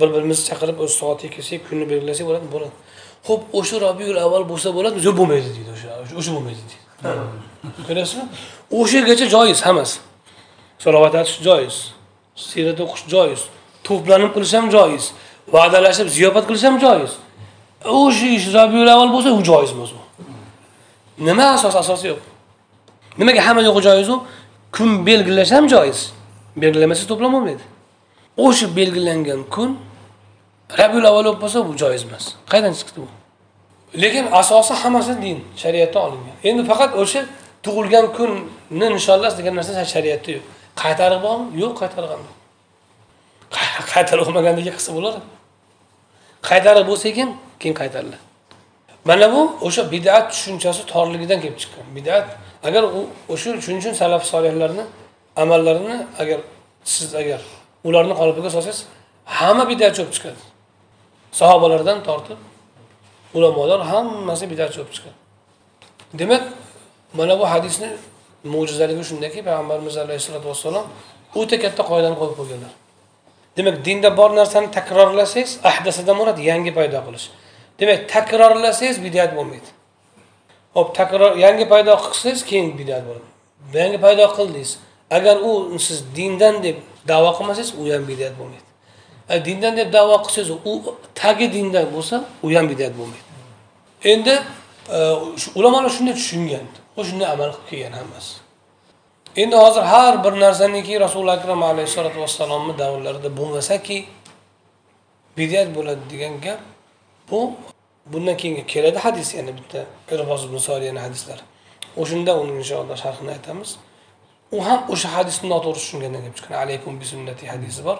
bir 0.00 0.08
birimizni 0.14 0.44
chaqirib 0.50 0.78
o'z 0.84 0.92
soatiga 1.00 1.34
kelsak 1.34 1.60
kunni 1.68 1.84
belgilasak 1.90 2.26
bo'ladi 2.28 2.46
bo'ladi. 2.54 2.74
Ho'p 3.28 3.42
o'sha 3.58 3.76
robiul 3.86 4.18
avval 4.24 4.44
bo'lsa 4.52 4.68
bo'ladi 4.76 4.96
yo'q 5.06 5.16
bo'lmaydi 5.20 5.50
deydi 5.56 5.70
o'sha 5.76 5.88
o'sha 6.20 6.30
bo'lmaydi 6.36 6.62
deydi. 6.70 6.76
Ko'ryapsizmi? 7.88 8.24
O'shagacha 8.78 9.26
joiz 9.34 9.60
hammasi. 9.66 9.98
Salovat 10.84 11.14
aytish 11.20 11.38
joiz 11.48 11.76
siyrat 12.36 12.78
o'qish 12.84 13.04
joiz 13.14 13.40
to'planib 13.86 14.30
qilish 14.34 14.54
ham 14.58 14.66
joiz 14.76 15.04
va'dalashib 15.54 16.08
ziyofat 16.16 16.44
qilish 16.48 16.64
ham 16.68 16.76
joiz 16.84 17.12
o'sha 18.00 18.26
ish 18.38 18.46
rabiul 18.56 18.88
avval 18.94 19.10
bo'lsa 19.14 19.30
u 19.38 19.40
joiz 19.50 19.70
emas 19.76 19.90
u 19.96 20.00
nima 21.26 21.46
asos 21.56 21.74
asosi 21.82 22.06
yo'q. 22.12 22.20
Nimaga 23.18 23.40
hamma 23.46 23.62
yo'qi 23.68 23.82
joizu 23.88 24.14
kun 24.76 24.90
belgilash 25.06 25.52
ham 25.56 25.64
joiz 25.74 25.98
belgilamasa 26.62 27.04
to'plam 27.10 27.30
bo'lmaydi 27.36 27.64
o'sha 28.36 28.76
belgilangan 28.76 29.42
kun 29.54 29.78
rabiul 30.78 31.04
avval 31.04 31.24
bo'lib 31.24 31.40
bo'lsa 31.42 31.58
bu 31.68 31.72
joiz 31.82 32.02
emas. 32.08 32.24
Qayerdan 32.50 32.74
chiqdi 32.80 32.98
bu? 33.04 33.08
Lekin 34.02 34.26
asosi 34.40 34.74
hammasi 34.74 35.22
din 35.22 35.38
shariatdan 35.62 36.02
olingan. 36.06 36.36
Endi 36.48 36.62
faqat 36.70 36.90
o'sha 37.02 37.20
tug'ilgan 37.64 38.06
kunni 38.16 38.86
nishonlash 38.96 39.34
degan 39.38 39.54
narsa 39.58 39.84
shariatda 39.94 40.30
yo'q. 40.36 40.44
Qaytarib 40.82 41.20
bormi 41.26 41.46
yo'q 41.62 41.72
qaytarib 41.80 42.10
ham 42.14 42.22
qaytarib 43.92 44.24
bo'lmagandagi 44.26 44.70
qilsa 44.76 44.90
bo'lar. 44.96 45.14
Qaytarib 46.48 46.84
bo'lsa 46.90 47.04
ekan 47.12 47.30
keyin 47.60 47.74
qaytariladi. 47.80 48.18
Mana 49.08 49.26
bu 49.34 49.40
o'sha 49.66 49.82
bidat 49.92 50.24
tushunchasi 50.32 50.82
torligidan 50.92 51.38
kelib 51.44 51.58
chiqqan 51.62 51.86
bidat. 51.96 52.26
Agar 52.68 52.82
u 52.98 53.00
o'sha 53.32 53.48
shuning 53.64 53.80
uchun 53.82 53.94
salaf 54.02 54.22
solihlarni 54.32 54.84
amallarini 55.42 55.98
agar 56.22 56.40
siz 56.84 57.14
agar 57.22 57.40
ularni 57.88 58.14
qolipiga 58.20 58.50
solsangiz 58.54 58.80
hamma 59.38 59.64
bidatchi 59.70 60.00
bo'lib 60.02 60.14
chiqadi. 60.16 60.40
Sahobalardan 61.40 61.98
tortib 62.08 62.38
ulamolar 63.36 63.80
hammasi 63.92 64.44
bidatchi 64.52 64.78
bo'lib 64.80 64.94
chiqadi. 64.96 65.16
Demak 66.20 66.42
mana 67.18 67.34
bu 67.40 67.44
hadisni 67.52 67.88
mo'jizaligi 68.54 69.04
shundaki 69.10 69.38
payg'ambarimiz 69.46 69.94
alayhissalotu 70.04 70.46
vassalom 70.52 70.86
o'ta 71.40 71.56
katta 71.64 71.82
qoidani 71.90 72.16
qo'yib 72.20 72.36
qo'yganlar 72.40 72.72
demak 73.56 73.84
dinda 73.84 74.16
bor 74.16 74.30
narsani 74.36 74.70
takrorlasangiz 74.70 75.58
ahdasadan 75.70 76.16
murod 76.16 76.38
yangi 76.50 76.72
paydo 76.78 76.98
qilish. 77.06 77.26
Demak 77.80 78.00
takrorlasangiz 78.14 78.96
bidat 79.04 79.30
bo'lmaydi. 79.36 79.68
Hop 80.76 80.88
takror 80.98 81.32
yangi 81.44 81.66
paydo 81.72 81.92
qilsangiz 82.04 82.42
keyin 82.50 82.68
bidat 82.78 83.02
bo'ladi. 83.08 83.28
Yangi 83.80 83.98
paydo 84.04 84.24
qildingiz. 84.36 84.72
Agar 85.16 85.36
u 85.48 85.78
siz 85.86 85.98
dindan 86.16 86.62
deb 86.62 86.76
davo 87.08 87.30
qilmasangiz 87.38 87.70
u 87.80 87.82
ham 87.92 88.04
bidat 88.10 88.34
bo'lmaydi. 88.38 88.68
Agar 89.28 89.44
dindan 89.44 89.76
deb 89.76 89.92
da'vo 89.92 90.16
qilsangiz 90.24 90.50
u 90.50 90.74
tagi 91.14 91.46
dindan 91.52 91.86
bo'lsa 91.94 92.16
u 92.42 92.48
ham 92.56 92.66
bidat 92.72 92.92
bo'lmaydi. 92.98 93.28
Endi 94.12 94.34
e, 94.96 94.98
ulamolar 95.58 95.90
shunday 95.96 96.14
tushungan. 96.20 96.66
Va 96.96 97.02
shunday 97.08 97.26
amal 97.34 97.50
qilib 97.52 97.68
kelgan 97.70 97.94
hammasi. 98.00 98.32
Endi 99.42 99.56
hozir 99.56 99.84
har 99.92 100.24
bir 100.24 100.32
narsaniki 100.40 101.00
rasuli 101.00 101.30
akram 101.30 101.62
alayhissalotu 101.62 102.20
vassalomni 102.24 102.74
davrlarida 102.78 103.30
bo'lmasaki 103.38 103.98
bidat 105.38 105.68
bo'ladi 105.76 106.02
degan 106.12 106.34
gap 106.44 106.60
bu 107.30 107.52
bundan 108.06 108.36
keyin 108.36 108.66
keladi 108.72 108.98
hadis 108.98 109.34
yana 109.34 109.52
bitta 109.58 109.80
irboz 110.14 110.44
ibn 110.44 110.58
soliyani 110.68 111.00
hadislari. 111.06 111.44
O'shanda 111.96 112.32
uni 112.40 112.52
inshaalloh 112.60 112.96
sharhini 113.04 113.30
aytamiz. 113.36 113.70
U 114.52 114.58
ham 114.66 114.80
o'sha 114.92 115.08
hadisni 115.16 115.46
noto'g'ri 115.54 115.80
tushungandan 115.82 116.20
kelib 116.24 116.36
chiqqan. 116.38 116.56
Alaykum 116.64 116.92
bi 117.00 117.04
sunnati 117.12 117.44
hadisi 117.52 117.80
bor. 117.88 117.98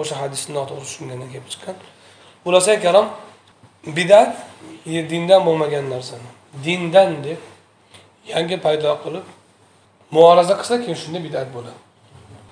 O'sha 0.00 0.14
hadisni 0.22 0.52
noto'g'ri 0.58 0.84
tushungandan 0.88 1.28
kelib 1.34 1.48
chiqqan. 1.52 1.76
Xulosai 2.44 2.76
kalom 2.86 3.06
bidat 3.96 4.30
dindan 5.12 5.40
bo'lmagan 5.46 5.84
narsani. 5.94 6.28
Dindan 6.64 7.10
deb 7.24 7.40
yangi 8.32 8.56
paydo 8.64 8.92
qilib 9.04 9.26
muoraza 10.14 10.54
qilsa 10.60 10.74
keyin 10.82 10.98
shunda 11.02 11.18
bidat 11.26 11.48
bo'ladi. 11.54 11.80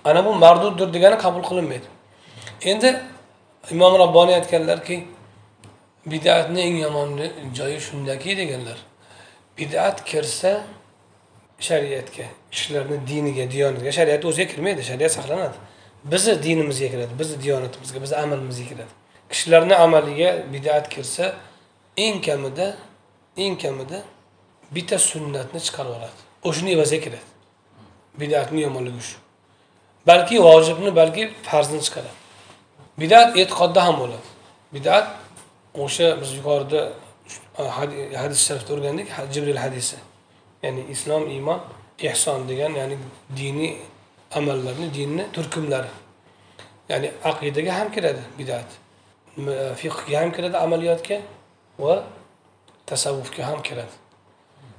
Ana 0.08 0.20
bu 0.26 0.30
marduddir 0.44 0.88
degani 0.94 1.16
qabul 1.24 1.42
qilinmaydi. 1.50 1.88
Endi 2.70 2.88
imom 3.74 3.94
robboniy 4.02 4.34
aytganlarki 4.40 4.96
bidatni 6.06 6.60
eng 6.68 6.76
yomon 6.86 7.10
joyi 7.58 7.80
shundaki 7.80 8.36
deganlar. 8.40 8.78
Bidat 9.58 10.04
kirsa 10.10 10.52
shariatga 11.60 12.24
kishilarni 12.50 13.06
diniga 13.06 13.50
diyonatiga 13.50 13.92
shariat 13.92 14.24
o'ziga 14.24 14.46
kirmaydi 14.52 14.82
shariat 14.82 15.12
saqlanadi. 15.18 15.56
Bizni 16.04 16.42
dinimizga 16.42 16.88
kiradi 16.88 17.12
bizni 17.18 17.42
diyonatimizga 17.42 18.02
bizni 18.02 18.16
amalimizga 18.16 18.64
kiradi. 18.70 18.92
Kishilarni 19.30 19.74
amaliga 19.74 20.30
bidat 20.52 20.88
kirsa 20.88 21.34
eng 21.96 22.24
kamida 22.26 22.76
eng 23.36 23.56
kamida 23.62 24.02
bitta 24.74 24.98
sunnatni 24.98 25.60
chiqarib 25.66 25.90
yuboradi 25.90 26.20
o'shani 26.48 26.70
evaziga 26.76 27.02
kiradi. 27.04 27.28
Bidatni 28.20 28.60
yomonligi 28.66 29.02
shu. 29.08 29.18
Balki 30.06 30.36
vojibni 30.42 30.96
balki 30.96 31.22
farzni 31.42 31.80
chiqaradi. 31.86 32.18
Bidat 33.00 33.36
e'tiqodda 33.40 33.80
ham 33.86 33.96
bo'ladi. 34.02 34.28
Bidat 34.74 35.06
o'sha 35.84 36.06
biz 36.20 36.30
yuqorida 36.38 36.80
uh, 37.58 37.70
hadis 38.22 38.40
sharifda 38.48 38.70
o'rgandik 38.74 39.08
jibril 39.34 39.60
hadisi. 39.64 39.96
Ya'ni 40.62 40.82
islom 40.90 41.30
iymon 41.30 41.60
ehson 41.98 42.48
degan 42.48 42.72
ya'ni 42.80 42.98
diniy 43.36 43.76
amallarni 44.30 44.94
dinni 44.94 45.26
turkumlari. 45.32 45.88
Ya'ni 46.88 47.10
aqidaga 47.24 47.72
ham 47.78 47.92
kiradi 47.92 48.22
bidat 48.38 48.68
fiqhga 49.80 50.20
ham 50.20 50.32
kiradi 50.32 50.56
amaliyotga 50.56 51.20
va 51.78 52.04
tasavvufga 52.86 53.42
ham 53.46 53.62
kiradi. 53.62 53.94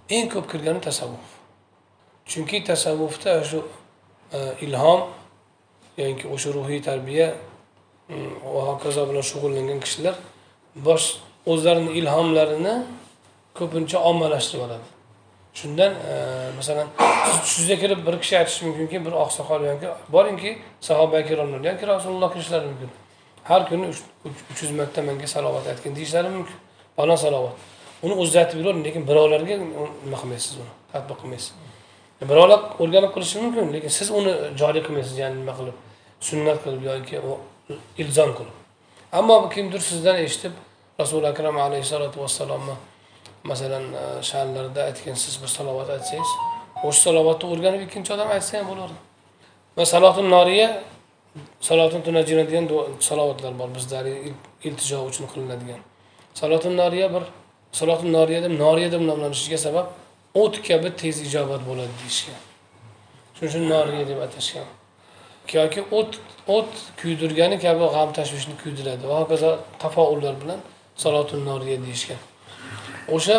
Eng 0.09 0.29
ko'p 0.33 0.51
kirgani 0.51 0.81
tasavvuf. 0.81 1.27
Chunki 2.25 2.63
tasavvufda 2.63 3.43
shu 3.43 3.59
e, 4.33 4.39
ilhom 4.65 5.01
yoki 5.97 6.27
o'sha 6.27 6.49
ruhiy 6.53 6.81
tarbiya 6.81 7.27
va 8.53 8.61
hokazo 8.69 9.05
bilan 9.09 9.25
shug'ullangan 9.31 9.79
kishilar 9.85 10.15
bosh 10.75 11.05
o'zlarini 11.51 11.91
ilhomlarini 11.99 12.75
ko'pincha 13.57 13.97
ommalashtirib 14.09 14.63
oladi. 14.67 14.98
Shundan 15.53 15.93
e, 15.93 16.13
masalan 16.55 16.88
sizga 17.43 17.75
kirib 17.75 18.07
bir 18.07 18.19
kishi 18.21 18.38
aytishi 18.38 18.65
mumkinki 18.65 19.05
bir 19.05 19.12
oqsoqol 19.12 19.62
yoki 19.71 19.88
boringki 20.09 20.57
sahoba 20.81 21.19
ikromlar 21.19 21.62
yoki 21.71 21.88
rasululloh 21.88 22.33
kirishlari 22.33 22.65
mumkin. 22.65 22.89
Har 23.43 23.69
kuni 23.69 23.88
uch 23.88 24.62
yuz 24.62 24.71
marta 24.71 25.01
menga 25.01 25.27
salovat 25.27 25.67
aytgin 25.67 25.95
deyishlari 25.95 26.29
mumkin. 26.29 26.55
Falon 26.95 27.15
salovat. 27.15 27.53
Uni 28.03 28.13
o'zi 28.21 28.39
aytib 28.39 28.59
yuravering 28.59 28.85
lekin 28.88 29.07
birovlarga 29.09 29.55
nima 30.05 30.17
qilmaysiz 30.21 30.53
uni? 30.62 30.71
Tadbiq 30.93 31.17
qilmaysiz. 31.21 31.51
Birovlar 32.31 32.59
o'rganib 32.83 33.12
qilishi 33.15 33.38
mumkin 33.43 33.73
lekin 33.75 33.91
siz 33.99 34.12
uni 34.19 34.33
joriy 34.62 34.83
qilmaysiz 34.88 35.17
ya'ni 35.23 35.38
nima 35.41 35.53
qilib 35.59 35.77
sunnat 36.29 36.57
qilib 36.63 36.83
yoki 36.91 37.15
ilzom 38.03 38.31
qilib. 38.38 38.55
Ammo 39.19 39.35
kimdir 39.55 39.81
sizdan 39.89 40.17
eshitib 40.25 40.53
rasuli 40.99 41.27
akram 41.27 41.57
alayhissalotu 41.65 42.21
vassalomni 42.23 42.75
masalan 43.43 43.86
e, 43.93 43.97
aytgansiz 43.97 44.78
aytgan 44.88 45.13
siz 45.13 45.41
bir 45.41 45.47
salovat 45.47 45.89
aytsangiz 45.89 46.32
o'sha 46.88 47.02
salovatni 47.02 47.45
o'rganib 47.54 47.82
ikkinchi 47.88 48.13
odam 48.13 48.30
aytsa 48.38 48.58
ham 48.58 48.67
bo'laveradi 48.71 48.97
va 49.78 49.86
salotin 49.86 50.28
noriya 50.36 50.67
salotin 51.62 52.02
tunajina 52.02 52.43
degan 52.47 52.65
salovatlar 52.99 53.54
bor 53.60 53.69
bizda 53.75 53.99
iltijo 54.63 54.97
uchun 55.10 55.25
qilinadigan. 55.34 55.82
Salotin 56.34 56.78
noriya 56.78 57.13
bir 57.13 57.23
salotin 57.71 58.13
noriya 58.13 58.43
deb 58.43 58.54
noriya 58.60 58.91
deb 58.91 59.02
nomlanishiga 59.02 59.58
sabab 59.58 59.86
o't 60.34 60.56
kabi 60.67 60.89
tez 61.02 61.21
ijobat 61.28 61.62
bo'ladi 61.69 61.93
deyishgan. 62.02 62.39
Shuning 63.36 63.49
uchun 63.52 63.69
noriya 63.73 64.08
deb 64.12 64.19
atashgan. 64.25 64.67
Yoki 65.54 65.82
o't 65.99 66.12
o't 66.56 66.73
kuydirgani 67.02 67.58
kabi 67.65 67.86
g'am 67.95 68.10
tashvishni 68.17 68.56
kuydiradi. 68.63 69.04
Va 69.12 69.15
hokazo 69.21 69.49
tafoullar 69.84 70.36
bilan 70.41 70.60
salotin 71.04 71.45
noriya 71.49 71.78
deyishgan. 71.86 72.21
O'sha 73.15 73.37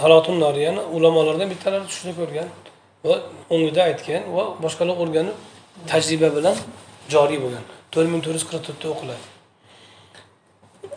salotun 0.00 0.36
noriyani 0.44 0.80
ulamolardan 0.96 1.48
bittalari 1.52 1.84
tushida 1.90 2.12
ko'rgan 2.20 2.48
va 3.08 3.16
o'ngida 3.54 3.80
aytgan 3.90 4.22
va 4.36 4.44
boshqalar 4.64 4.96
o'rganib 5.02 5.36
tajriba 5.90 6.28
bilan 6.36 6.56
joriy 7.14 7.38
bo'lgan. 7.44 7.64
to'rt 7.94 8.08
ming 8.12 8.22
to'rt 8.24 8.36
yuz 8.38 8.46
qirq 8.50 8.62
to'rtta 8.66 8.86
o'qiladi. 8.94 9.24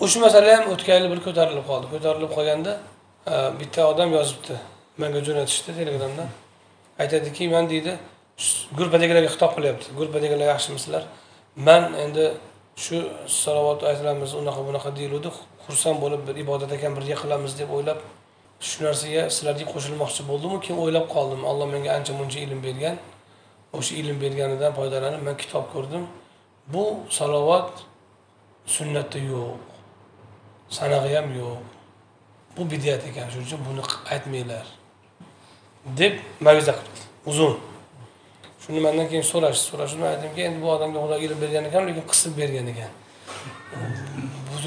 O'sha 0.03 0.17
masala 0.25 0.49
ham 0.57 0.65
o'tgan 0.73 0.95
yili 0.99 1.10
bir 1.13 1.19
ko'tarilib 1.27 1.65
qoldi. 1.69 1.86
Ko'tarilib 1.93 2.31
qolganda 2.38 2.73
e, 3.33 3.36
bitta 3.60 3.81
odam 3.91 4.10
yozibdi. 4.17 4.55
Manga 5.01 5.19
jo'natishdi 5.27 5.71
telegramdan 5.79 6.29
aytadiki 7.03 7.43
man 7.55 7.65
deydi 7.73 7.93
gruppadagilarga 8.77 9.29
xitob 9.36 9.51
qilyapti. 9.57 9.88
Gruppadagilar 9.99 10.47
yaxshimisizlar 10.53 11.03
man 11.67 11.83
endi 12.03 12.25
shu 12.83 12.97
salovat 13.43 13.79
aytilamiz 13.89 14.31
unaqa 14.41 14.62
bunaqa 14.67 14.89
deyiluvdi. 14.99 15.29
Xursand 15.67 15.97
bo'lib 16.03 16.21
bir 16.27 16.36
ibodat 16.43 16.71
ekan 16.77 16.95
birga 16.97 17.15
qilamiz 17.21 17.53
deb 17.60 17.69
o'ylab 17.75 17.99
shu 18.67 18.84
narsaga 18.86 19.23
sizlarga 19.36 19.65
qo'shilmoqchi 19.73 20.21
bo'ldimu 20.30 20.58
keyin 20.63 20.80
o'ylab 20.84 21.06
qoldim. 21.15 21.41
Alloh 21.49 21.67
menga 21.73 21.91
ancha 21.97 22.13
muncha 22.19 22.39
ilm 22.45 22.60
bergan. 22.67 22.97
O'sha 23.77 23.93
ilm 24.01 24.17
berganidan 24.23 24.71
foydalanib 24.80 25.21
man 25.27 25.36
kitob 25.41 25.65
ko'rdim. 25.73 26.03
Bu 26.73 26.84
salovat 27.17 27.71
sunnatda 28.75 29.19
yo'q. 29.32 29.58
Sanag'i 30.77 31.15
ham 31.17 31.27
yo'q. 31.39 31.58
Bu 32.56 32.62
bidyat 32.71 33.01
ekan 33.10 33.27
shuning 33.32 33.47
uchun 33.47 33.62
buni 33.67 33.82
aytmanglar. 34.13 34.65
Deb 35.99 36.13
maviza 36.45 36.73
qilibdi 36.77 37.03
uzun. 37.32 37.56
Shuni 38.63 38.80
mandan 38.86 39.08
keyin 39.12 39.25
so'rashdi. 39.32 39.63
So'rashib 39.71 39.99
man 40.01 40.10
aytdimki 40.13 40.41
endi 40.47 40.60
bu 40.63 40.67
odamga 40.75 40.99
xudo 41.03 41.17
ilm 41.25 41.38
bergan 41.43 41.63
ekan 41.69 41.84
lekin 41.88 42.06
qisib 42.12 42.34
bergan 42.39 42.67
ekan. 42.73 42.91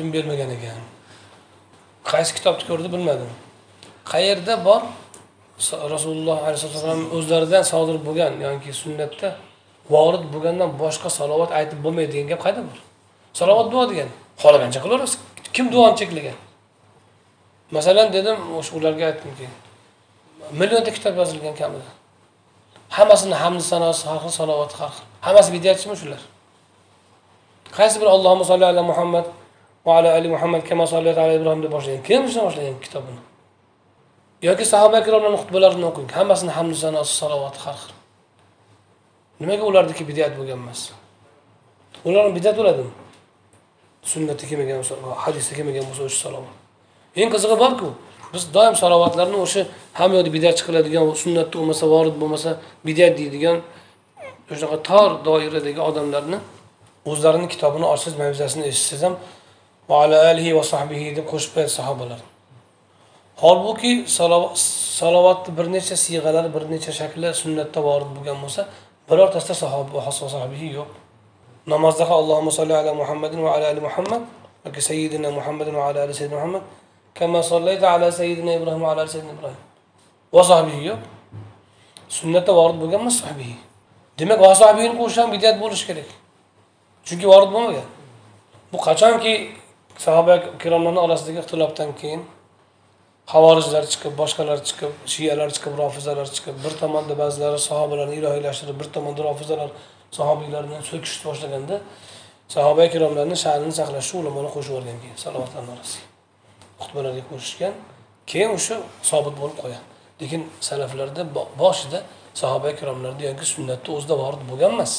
Buzib 0.00 0.14
bermagan 0.14 0.50
ekan. 0.56 0.80
Qaysi 2.10 2.32
kitobni 2.36 2.64
ko'rdi 2.68 2.88
bilmadim. 2.94 3.30
Qayerda 4.12 4.54
bor? 4.64 4.82
Rasululloh 5.94 6.38
alayhissalom 6.48 7.02
o'zlaridan 7.16 7.62
sodir 7.72 7.96
bo'lgan 8.06 8.32
yoki 8.46 8.72
sunnatda 8.82 9.28
vorid 9.94 10.24
bo'lgandan 10.34 10.70
boshqa 10.82 11.10
salovat 11.18 11.50
aytib 11.58 11.78
bo'lmaydi 11.84 12.12
degan 12.12 12.28
gap 12.32 12.40
qayerda 12.44 12.62
bor? 12.68 12.78
Salovat 13.40 13.66
duo 13.72 13.84
degan. 13.90 14.08
Xohlagancha 14.42 14.80
qilaverasiz 14.84 15.18
kim 15.56 15.66
duoni 15.72 15.96
cheklagan? 16.00 16.36
Masalan 17.76 18.06
dedim 18.16 18.38
o'sha 18.58 18.72
ularga 18.78 19.04
aytdimki 19.10 19.46
millionta 20.60 20.90
kitob 20.96 21.14
yozilgan 21.20 21.54
kamida. 21.60 21.90
Hammasini 22.96 23.36
hamdi 23.42 23.64
sanosi 23.72 24.02
har 24.08 24.18
xil 24.22 24.32
salovati 24.40 24.74
har 24.80 24.90
xil. 24.94 25.04
Hammasi 25.26 25.50
bidatchimi 25.56 25.94
shular? 26.00 26.22
Qaysi 27.78 27.96
bir 28.00 28.08
allohimma 28.14 28.44
solli 28.50 28.64
ala 28.72 28.82
muhammad 28.90 29.26
va 29.86 29.92
ala 29.98 30.14
ali 30.18 30.28
muhammad 30.34 30.62
kama 30.68 30.86
sollat 30.86 31.18
ala 31.18 31.32
ibrohim 31.38 31.62
deb 31.62 31.72
boshlagan. 31.76 32.02
Kim 32.08 32.22
shundan 32.28 32.44
boshlagan 32.48 32.76
kitobini. 32.84 33.20
Yoki 34.48 34.64
sahoba 34.72 34.96
ikromlarni 35.02 35.38
xutbalarini 35.42 35.86
o'qing. 35.90 36.08
Hammasini 36.18 36.52
hamdu 36.58 36.76
sanosi 36.84 37.12
salovati 37.22 37.58
har 37.64 37.76
xil. 37.82 37.92
Nimaga 39.40 39.64
ularniki 39.70 40.04
bidat 40.10 40.32
bo'lgan 40.38 40.58
emas? 40.62 40.80
Ularni 42.08 42.32
bidat 42.38 42.54
bo'ladimi? 42.60 42.92
Sunnatda 44.12 44.44
kelmagan 44.50 44.76
bo'lsa 44.80 44.94
hadisda 45.24 45.52
kelmagan 45.58 45.84
bo'lsa 45.88 46.02
o'sha 46.08 46.18
salovat. 46.24 46.54
Eng 47.20 47.28
qizig'i 47.34 47.56
borku 47.64 47.88
biz 48.32 48.42
doim 48.54 48.74
salovatlarni 48.82 49.38
o'sha 49.44 49.62
hamma 49.98 50.14
yoqda 50.18 50.30
bidat 50.36 50.58
qiladigan 50.66 51.04
sunnatda 51.22 51.54
bo'lmasa 51.58 51.84
vorid 51.94 52.16
bo'lmasa 52.22 52.50
bidat 52.88 53.12
deydigan 53.20 53.56
shunaqa 54.48 54.78
tor 54.88 55.10
doiradagi 55.28 55.80
odamlarni 55.88 56.38
o'zlarini 57.10 57.48
kitobini 57.54 57.86
ochsangiz 57.92 58.16
mavzasini 58.22 58.64
eshitsangiz 58.70 59.02
ham 59.06 59.14
va 59.90 60.04
ala 60.04 60.30
alihi 60.30 60.52
va 60.58 60.64
sahbihi 60.72 61.16
deb 61.16 61.26
qo'shib 61.32 61.50
qo'yadi 61.54 61.72
sahobalar. 61.78 62.20
Holbuki 63.42 63.92
salovatni 65.00 65.56
bir 65.58 65.66
necha 65.74 65.96
siyg'alar 66.04 66.46
bir 66.54 66.62
necha 66.72 66.92
shakli 67.00 67.28
sunnatda 67.42 67.80
vorid 67.88 68.10
bo'lgan 68.16 68.38
bo'lsa 68.44 68.62
birortasida 69.10 69.54
sahoba 69.62 70.12
sahobiy 70.34 70.70
yo'q. 70.78 70.90
Namozda 71.66 72.04
allohumma 72.04 72.50
solli 72.58 72.74
ala 72.80 72.94
muhammadin 72.94 73.40
va 73.44 73.50
ala 73.56 73.66
ali 73.72 73.80
muhammad 73.80 74.22
yoki 74.64 74.80
sayyidina 74.88 75.30
muhammadin 75.38 75.74
va 75.80 75.84
ala 75.88 76.02
ali 76.04 76.14
sayyidina 76.14 76.38
muhammad 76.40 76.62
kama 77.14 77.42
sollayta 77.42 77.86
ala 77.94 78.12
sayyidina 78.12 78.52
ibrohim 78.58 78.82
va 78.82 78.90
ala 78.92 79.00
ali 79.04 79.10
sayyidina 79.14 79.34
ibrohim 79.38 79.60
va 80.32 80.42
sahbihi 80.52 80.82
yo'q. 80.90 81.00
Sunnatda 82.08 82.52
vorid 82.58 82.76
bo'lgan 82.82 83.00
emas 83.04 83.16
sahbihi 83.24 83.56
demak 84.18 84.38
va 84.40 84.54
sahbihini 84.62 84.94
qo'shish 85.00 85.20
ham 85.22 85.30
bidat 85.34 85.56
bo'lishi 85.62 85.86
kerak. 85.88 86.08
Chunki 87.06 87.26
vorid 87.32 87.50
bo'lmagan. 87.54 87.88
Bu 88.72 88.78
qachonki 88.86 89.34
sahoba 90.04 90.34
ikromlarni 90.56 91.00
orasidagi 91.06 91.38
ixtilofdan 91.42 91.90
keyin 92.00 92.22
havorijlar 93.32 93.84
chiqib 93.92 94.14
boshqalar 94.20 94.58
chiqib 94.68 94.92
shiyalar 95.14 95.48
chiqib 95.56 95.74
rofizalar 95.82 96.28
chiqib 96.36 96.56
bir 96.64 96.72
tomonda 96.82 97.14
ba'zilari 97.22 97.58
sahobalarni 97.68 98.14
ilohiylashtirib 98.20 98.76
bir 98.80 98.88
tomonda 98.94 99.20
rofizalar 99.28 99.70
sahobiylarni 100.18 100.76
so'kishni 100.90 101.22
boshlaganda 101.28 101.76
sahoba 102.54 102.82
ikromlarni 102.90 103.36
sha'nini 103.44 103.74
saqlashni 103.80 104.16
ulamoni 104.22 104.50
qo'shib 104.54 104.72
yuborgan 104.72 104.98
keyin 105.02 105.18
salovatlarni 105.24 105.70
orasiga 105.76 106.06
xutbalarga 106.82 107.22
qo'shishgan 107.30 107.74
keyin 108.30 108.50
o'sha 108.58 108.76
sobit 109.10 109.34
bo'lib 109.40 109.56
qolgan 109.62 109.84
lekin 110.20 110.42
salaflarda 110.68 111.22
boshida 111.62 112.00
sahoba 112.42 112.66
ikromlarni 112.74 113.22
yoki 113.30 113.44
sunnatni 113.54 113.90
o'zida 113.96 114.14
vorid 114.22 114.42
bo'lgan 114.50 114.72
emas 114.76 114.92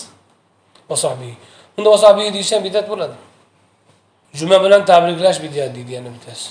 vasobiy. 0.91 1.33
Unda 1.77 1.89
vasobiy 1.95 2.33
deyish 2.35 2.51
ham 2.55 2.63
bidat 2.67 2.89
bo'ladi. 2.91 3.15
Juma 4.33 4.63
bilan 4.63 4.85
tabriklash 4.85 5.39
bidat 5.43 5.75
deydi 5.75 5.91
yana 5.97 6.09
bittasi 6.15 6.49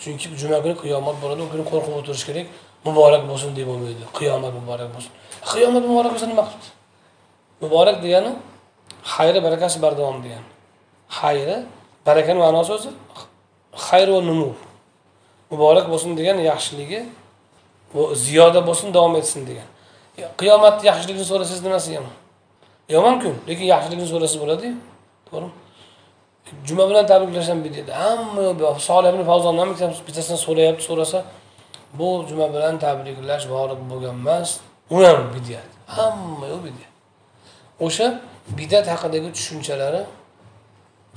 chunki 0.00 0.26
juma 0.42 0.58
kuni 0.62 0.74
qiyomat 0.82 1.16
bo'ladi 1.22 1.40
u 1.46 1.48
kuni 1.52 1.64
qo'rqib 1.70 1.94
o'tirish 2.00 2.24
kerak. 2.28 2.46
Muborak 2.86 3.22
bo'lsin 3.30 3.50
deb 3.56 3.66
bo'lmaydi 3.70 4.04
qiyomat 4.18 4.52
muborak 4.58 4.88
bo'lsin. 4.94 5.12
Qiyomat 5.52 5.84
muborak 5.88 6.10
bo'lsa 6.14 6.26
nima 6.32 6.44
qilibdi 6.48 6.68
muborak 7.62 7.96
degani 8.04 8.30
xayri 9.14 9.40
barakasi 9.46 9.76
bardavom 9.84 10.18
degani. 10.24 10.48
Xayri 11.18 11.56
barakani 12.06 12.38
ma'nosi 12.44 12.70
o'zi 12.76 12.90
xayr 13.86 14.08
va 14.14 14.20
numu 14.30 14.50
muborak 15.50 15.86
bo'lsin 15.92 16.10
degani 16.18 16.42
yaxshiligi 16.52 17.00
ziyoda 18.26 18.60
bo'lsin 18.68 18.88
davom 18.96 19.14
etsin 19.20 19.40
degan 19.50 19.68
qiyomatni 20.40 20.84
yaxshiligini 20.90 21.26
so'rasangiz 21.30 21.62
nimasi 21.66 21.88
yomon? 21.98 22.14
Yomon 22.94 23.14
kun 23.22 23.34
lekin 23.48 23.66
yaxshiligini 23.74 24.08
so'rasa 24.12 24.36
bo'ladiyu. 24.42 24.74
To'g'rimi? 25.28 25.63
Juma 26.66 26.84
bilan 26.90 27.06
tabriklash 27.06 27.48
ham 27.48 27.60
bidat 27.64 27.88
hamma 28.02 28.80
solih 28.88 29.08
ibn 29.14 29.22
favzon 29.30 29.58
ham 29.58 29.70
bittasidan 30.06 30.38
so'rayapti 30.46 30.84
so'rasa 30.88 31.18
bu 31.98 32.08
juma 32.28 32.46
bilan 32.54 32.74
tabriklash 32.84 33.44
vorid 33.54 33.80
bo'lgan 33.90 34.14
emas 34.22 34.50
u 34.94 34.96
ham 35.06 35.20
bidat 35.34 35.70
hamma 35.96 36.46
yo'q 36.52 36.62
bidat 36.66 36.90
o'sha 37.86 38.06
bidat 38.58 38.86
haqidagi 38.92 39.28
tushunchalari 39.36 40.02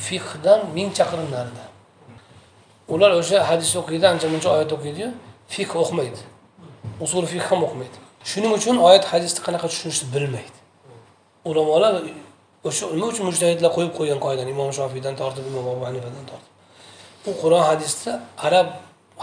fiqdan 0.08 0.60
ming 0.78 0.90
chaqirim 0.98 1.30
narida 1.36 1.66
ular 2.94 3.12
o'sha 3.22 3.38
hadis 3.50 3.72
o'qiydi 3.82 4.06
ancha 4.14 4.28
muncha 4.34 4.50
oyat 4.56 4.72
o'qiydiyu 4.78 5.10
fiq 5.54 5.72
o'qimaydi 5.82 6.22
usul 7.06 7.24
fiq 7.34 7.46
ham 7.52 7.62
o'qimaydi 7.68 7.98
shuning 8.32 8.52
uchun 8.60 8.76
oyat 8.88 9.06
hadisni 9.12 9.40
qanaqa 9.46 9.68
tushunishni 9.72 10.08
bilmaydi. 10.14 10.58
Ulamolar 11.50 11.94
o'sha 12.68 12.86
nima 12.96 13.08
uchun 13.14 13.26
mujtahidlar 13.30 13.72
qo'yib 13.78 13.94
qo'ygan 14.00 14.20
qoidani 14.26 14.50
imom 14.56 14.72
shofiydan 14.80 15.16
tortib 15.22 15.46
imom 15.52 15.66
abu 15.74 15.84
hanifadan 15.90 16.26
tortib? 16.32 16.52
Bu 17.26 17.32
qur'on 17.42 17.64
hadisda 17.70 18.12
arab 18.48 18.68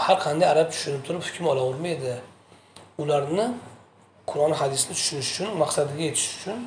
har 0.05 0.17
qanday 0.25 0.47
arab 0.55 0.69
tushunib 0.73 1.03
turib 1.07 1.23
hukm 1.27 1.45
olavermaydi 1.53 2.15
ularni 3.03 3.47
qur'on 4.31 4.53
hadisni 4.61 4.93
tushunish 4.99 5.31
uchun 5.33 5.49
maqsadiga 5.63 6.03
yetish 6.09 6.29
uchun 6.37 6.59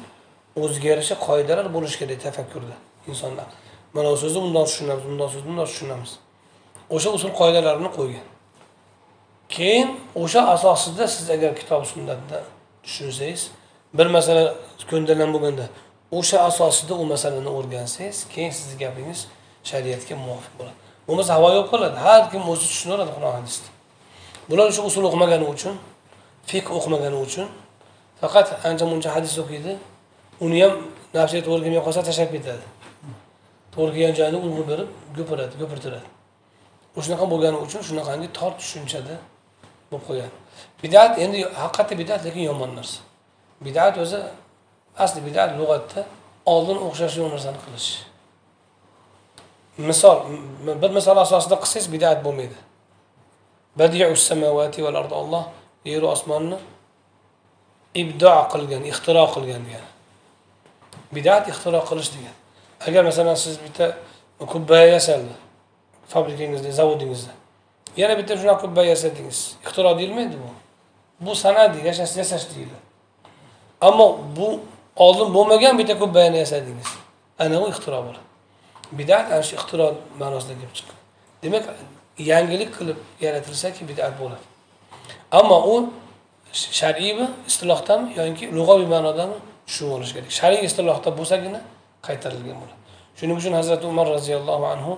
o'ziga 0.63 0.87
yarasha 0.93 1.15
qoidalar 1.27 1.67
bo'lishi 1.75 1.97
kerak 2.01 2.19
tafakkurda 2.25 2.75
insonlar. 3.09 3.47
Mana 3.95 4.07
bu 4.13 4.17
so'zni 4.23 4.39
bundoq 4.45 4.65
tushunamiz 4.71 5.03
bundoq 5.09 5.29
so'zni 5.33 5.47
bundoq 5.49 5.67
tushunamiz. 5.73 6.11
O'sha 6.95 7.09
usul 7.17 7.31
qoidalarini 7.41 7.89
qo'ygan. 7.97 8.25
Keyin 9.55 9.87
o'sha 10.23 10.41
asosida 10.55 11.05
siz 11.15 11.27
agar 11.35 11.51
kitob 11.59 11.83
sunnatni 11.91 12.39
tushunsangiz 12.85 13.41
bir 13.97 14.07
masala 14.15 14.43
ko'ndalang 14.91 15.31
bo'lganda 15.35 15.65
o'sha 16.11 16.37
asosida 16.49 16.93
u 16.93 17.05
masalani 17.05 17.49
o'rgansangiz 17.49 18.27
keyin 18.33 18.51
sizni 18.51 18.75
gapingiz 18.83 19.27
shariatga 19.63 20.15
muvofiq 20.15 20.53
bo'ladi. 20.59 20.77
Bo'lmasa 21.07 21.31
havo 21.37 21.49
yo'q 21.57 21.67
qoladi 21.71 21.97
har 22.05 22.21
kim 22.31 22.43
o'zi 22.51 22.65
tushunaveradi 22.71 23.11
qur'on 23.15 23.33
hadisni. 23.39 23.69
Bular 24.49 24.65
o'sha 24.71 24.81
usul 24.89 25.03
o'qimagani 25.09 25.45
uchun 25.53 25.75
fiqh 26.49 26.69
o'qimagani 26.77 27.17
uchun 27.25 27.47
faqat 28.21 28.47
ancha 28.69 28.85
muncha 28.91 29.09
hadis 29.15 29.33
o'qiydi 29.43 29.73
uni 30.45 30.57
ham 30.63 30.73
nafsiga 31.17 31.41
to'g'ri 31.47 31.61
kelmay 31.65 31.83
qolsa 31.87 32.01
tashlab 32.09 32.29
ketadi. 32.35 32.65
To'g'ri 33.73 33.91
kelgan 33.95 34.13
joyini 34.19 34.37
urg'u 34.45 34.63
berib 34.71 34.89
go'piradi 35.17 35.53
go'pirtiradi 35.61 36.07
o'shanaqa 36.97 37.25
bo'lgani 37.33 37.57
uchun 37.65 37.81
shunaqangi 37.87 38.27
tor 38.37 38.51
tushunchada 38.59 39.15
bo'lib 39.89 40.03
qolgan 40.07 40.31
bidat 40.81 41.11
endi 41.23 41.37
haqiqatda 41.61 41.95
bidat 42.01 42.19
lekin 42.27 42.43
yomon 42.49 42.71
narsa. 42.77 42.99
Bidat 43.65 43.95
o'zi 44.03 44.19
asli 45.03 45.21
bidat 45.27 45.51
lug'atda 45.59 46.01
oldin 46.45 46.77
o'xshash 46.87 47.15
yo'q 47.19 47.29
narsani 47.33 47.59
qilish. 47.65 47.89
Misol 49.89 50.17
bir 50.81 50.91
misol 50.97 51.17
asosida 51.25 51.55
qilsangiz 51.63 51.87
bidat 51.95 52.19
bo'lmaydi. 52.25 52.57
Olloh 55.21 55.45
yeru 55.85 56.07
osmonni 56.15 56.57
ibdo 58.01 58.33
qilgan 58.53 58.83
ixtiro 58.91 59.25
qilgan 59.35 59.61
degani 59.67 59.89
bidat 61.15 61.43
ixtiro 61.51 61.81
qilish 61.89 62.09
degan. 62.15 62.35
Agar 62.87 63.03
masalan 63.09 63.35
siz 63.43 63.55
bitta 63.65 63.85
kubba 64.53 64.77
yasaldi 64.95 65.35
fabrikangizda 66.11 66.71
zavodingizda 66.79 67.33
yana 68.01 68.13
bitta 68.19 68.33
shunaqa 68.39 68.61
kubba 68.63 68.81
yasadingiz 68.93 69.39
ixtiro 69.65 69.91
deyilmaydi 69.99 70.35
bu. 70.43 70.49
Bu 71.25 71.35
san'at 71.35 71.71
yashash 71.85 72.17
yasash 72.21 72.45
deyiladi 72.51 72.87
ammo 73.81 74.19
bu 74.35 74.59
oldin 75.05 75.33
bo'lmagan 75.35 75.77
bitta 75.79 75.95
kubbani 76.01 76.37
yasadingiz 76.43 76.89
ana 77.39 77.55
u 77.63 77.69
ixtiro 77.73 77.99
bo'ladi. 78.05 78.23
Bidat 78.99 79.25
ana 79.31 79.43
shu 79.47 79.53
ixtiro 79.59 79.87
ma'nosida 80.21 80.53
kelib 80.59 80.73
chiqqan 80.77 80.97
demak 81.43 81.63
yangilik 82.31 82.71
qilib 82.77 82.99
yaratilsaki 83.25 83.81
bidat 83.89 84.13
bo'ladi. 84.21 84.45
Ammo 85.39 85.57
u 85.73 85.75
shar'iymi 86.79 87.27
istilohdami 87.49 88.07
yoki 88.19 88.45
lug'aviy 88.57 88.87
ma'nodami 88.95 89.37
shu 89.73 89.83
bo'lishi 89.91 90.13
kerak. 90.15 90.31
Shar'iy 90.39 90.63
istilohda 90.69 91.09
bo'lsagina 91.19 91.59
qaytarilgan 92.07 92.57
bo'ladi. 92.61 92.81
Shuning 93.17 93.37
uchun 93.41 93.53
hazrati 93.59 93.85
umar 93.93 94.07
roziyallohu 94.15 94.65
anhu 94.73 94.91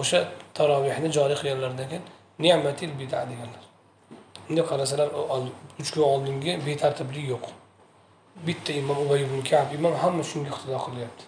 o'sha 0.00 0.20
tarovehni 0.56 1.08
joriy 1.16 1.36
qilganlaridan 1.40 1.86
keyin 1.90 2.04
ni'matil 2.44 2.92
bida 3.00 3.20
deganlar. 3.30 3.62
Bunday 4.46 4.64
qarasalar 4.70 5.08
uch 5.80 5.90
kun 5.94 6.02
oldingi 6.12 6.52
betartiblik 6.66 7.26
yo'q. 7.32 7.44
Bitta 8.46 8.72
imom 8.72 8.98
ubay 9.04 9.20
ibn 9.26 9.42
kab 9.50 9.68
imom 9.78 9.94
hamma 10.02 10.22
shunga 10.30 10.50
iqtido 10.52 10.78
qilyapti. 10.86 11.24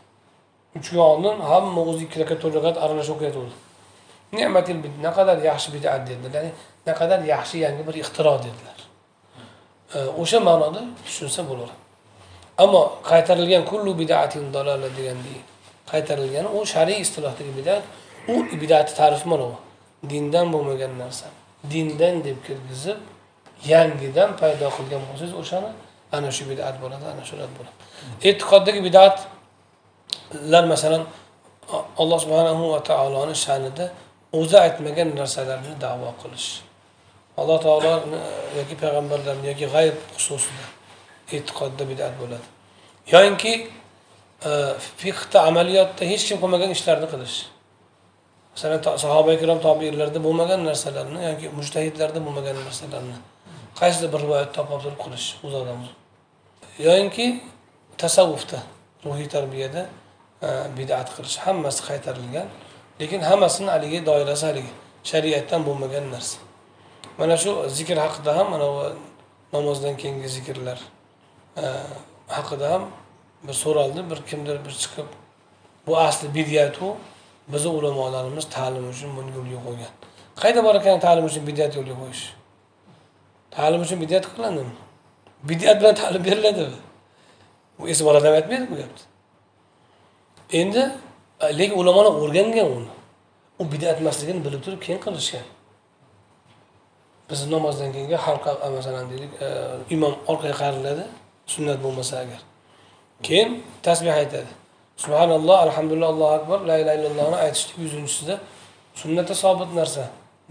Uch 0.76 0.88
kun 0.90 0.98
oldin 1.10 1.36
hamma 1.50 1.80
o'zi 1.90 2.02
ikki 2.06 2.16
rakat 2.22 2.38
to'rt 2.42 2.54
rakat 2.58 2.76
aralash 2.84 3.10
o'qiyotgandi 3.14 3.56
ne'matil 4.36 4.78
naqadar 5.06 5.38
yaxshi 5.50 5.68
bidat 5.74 6.00
dedilar 6.08 6.32
ya'ni 6.36 6.50
naqadar 6.88 7.20
yaxshi 7.34 7.56
yangi 7.64 7.82
bir 7.88 7.94
ixtiro 8.02 8.34
dedilar. 8.46 8.78
O'sha 10.22 10.38
ma'noda 10.48 10.80
tushunsa 11.06 11.40
bo'laveradi. 11.48 11.78
Ammo 12.62 12.82
qaytarilgan 13.10 13.64
kullu 13.70 13.92
bidatin 14.02 14.44
dalala 14.54 14.88
degandek 14.98 15.42
qaytarilgani 15.92 16.48
u 16.58 16.60
shar'iy 16.72 17.00
istilohdagi 17.04 17.52
bidat 17.58 17.82
u 18.32 18.34
bidati 18.62 18.92
tarifi 19.00 19.26
mana 19.32 19.46
bu 19.52 19.56
dindan 20.10 20.46
bo'lmagan 20.54 20.92
narsa. 21.02 21.26
Dindan 21.72 22.14
deb 22.26 22.38
kirgizib 22.46 22.98
yangidan 23.72 24.30
paydo 24.40 24.68
qilgan 24.76 25.02
bo'lsangiz 25.08 25.34
o'shani 25.42 25.70
ana 26.12 26.30
shu 26.36 26.44
bidat 26.50 26.76
bo'ladi 26.82 27.04
ana 27.12 27.22
shular 27.30 27.48
bo'ladi. 27.58 27.76
E'tiqoddagi 28.28 28.80
bidatlar 28.86 30.64
masalan 30.72 31.02
alloh 32.02 32.18
subhanahu 32.24 32.64
va 32.72 32.80
taoloni 32.90 33.34
sha'nida 33.46 33.86
o'zi 34.38 34.56
aytmagan 34.66 35.08
narsalarni 35.20 35.74
davo 35.84 36.10
qilish. 36.22 36.48
Alloh 37.40 37.58
taoloni 37.66 38.18
yoki 38.58 38.74
payg'ambarlarni 38.82 39.46
yoki 39.52 39.66
g'ayb 39.74 39.96
xususida 40.16 40.66
e'tiqodda 41.36 41.84
bidat 41.90 42.14
bo'ladi. 42.20 42.46
Yoyinki 43.14 43.52
e, 44.48 44.50
fiqda 45.00 45.38
amaliyotda 45.50 46.02
hech 46.12 46.24
kim 46.28 46.36
qilmagan 46.42 46.70
ishlarni 46.76 47.08
qilish. 47.14 47.36
Masalan 48.54 48.98
sahoba 49.04 49.30
ikrom 49.38 49.58
tobiinlarda 49.66 50.18
bo'lmagan 50.26 50.60
narsalarni 50.68 51.20
yoki 51.30 51.46
mujtahidlarda 51.58 52.20
bo'lmagan 52.26 52.56
narsalarni 52.66 53.18
qaysidir 53.80 54.08
bir 54.12 54.20
rivoyat 54.24 54.50
topib 54.56 54.78
turib 54.82 54.98
qilish 55.04 55.26
o'zodan 55.46 55.78
yoyinki 56.86 57.26
tasavvufda 57.98 58.58
ruhiy 59.04 59.28
tarbiyada 59.28 59.82
e, 60.42 60.48
bidat 60.76 61.08
qilish 61.16 61.36
hammasi 61.46 61.80
qaytarilgan 61.88 62.48
lekin 63.00 63.20
hammasini 63.30 63.70
haligi 63.74 64.06
doirasi 64.06 64.44
haligi 64.46 64.72
shariatdan 65.10 65.60
bo'lmagan 65.68 66.04
narsa. 66.14 66.38
Mana 67.18 67.36
shu 67.42 67.50
zikr 67.78 67.96
haqida 68.04 68.36
ham 68.38 68.46
mana 68.50 68.66
bu 68.74 68.82
namozdan 69.52 69.96
keyingi 69.96 70.28
zikrlar 70.28 70.78
e, 71.56 71.66
haqida 72.36 72.66
ham 72.72 72.84
bir 73.46 73.52
so'raldi 73.52 74.10
bir 74.10 74.18
kimdir 74.30 74.64
bir 74.64 74.70
chiqib 74.82 75.08
bu 75.86 75.98
asli 75.98 76.34
bidyatu 76.34 76.96
bizni 77.52 77.70
ulamolarimiz 77.78 78.46
ta'lim 78.56 78.84
uchun 78.92 79.10
buni 79.16 79.30
yo'lga 79.36 79.58
qo'ygan 79.66 79.92
qayerda 80.40 80.64
bor 80.66 80.74
ekan 80.80 81.00
ta'lim 81.06 81.24
uchun 81.30 81.46
bidyat 81.50 81.72
yo'lga 81.78 81.94
qo'yish 82.02 82.24
ta'lim 83.56 83.80
uchun 83.86 83.98
bidyat 84.04 84.24
qilinadimi 84.32 84.74
bidat 85.48 85.80
bilan 85.80 85.94
ta'lim 85.94 86.24
beriladimi 86.24 86.78
bu 87.78 87.88
esi 87.88 88.04
bola 88.04 88.18
odam 88.18 88.34
aytmaydi 88.34 88.66
bu 88.70 88.76
gapni. 88.80 89.02
Endi 90.52 90.82
lekin 91.58 91.76
ulamolar 91.80 92.12
o'rgangan 92.22 92.68
uni. 92.76 92.90
U 93.58 93.72
bidat 93.72 94.00
emasligini 94.00 94.44
bilib 94.44 94.62
turib 94.64 94.80
keyin 94.86 95.00
qilishgan. 95.06 95.46
Bizni 97.30 97.48
namozdan 97.54 97.92
keyingi 97.92 98.18
halqa 98.26 98.70
masalan 98.76 99.04
deylik 99.10 99.32
imom 99.94 100.14
orqaga 100.30 100.56
qayriladi 100.62 101.04
sunnat 101.52 101.78
bo'lmasa 101.84 102.14
agar. 102.24 102.40
Keyin 103.26 103.50
tasbeh 103.82 104.14
aytadi. 104.22 104.50
Subhanalloh 104.96 105.56
alhamdulillah 105.66 106.08
allohu 106.14 106.32
akbar 106.38 106.58
la 106.70 106.76
ilaha 106.82 106.96
illallohni 106.98 107.36
aytishlik 107.46 107.78
yuzinchisida 107.84 108.34
sunnatda 109.00 109.34
sobit 109.44 109.70
narsa. 109.80 110.04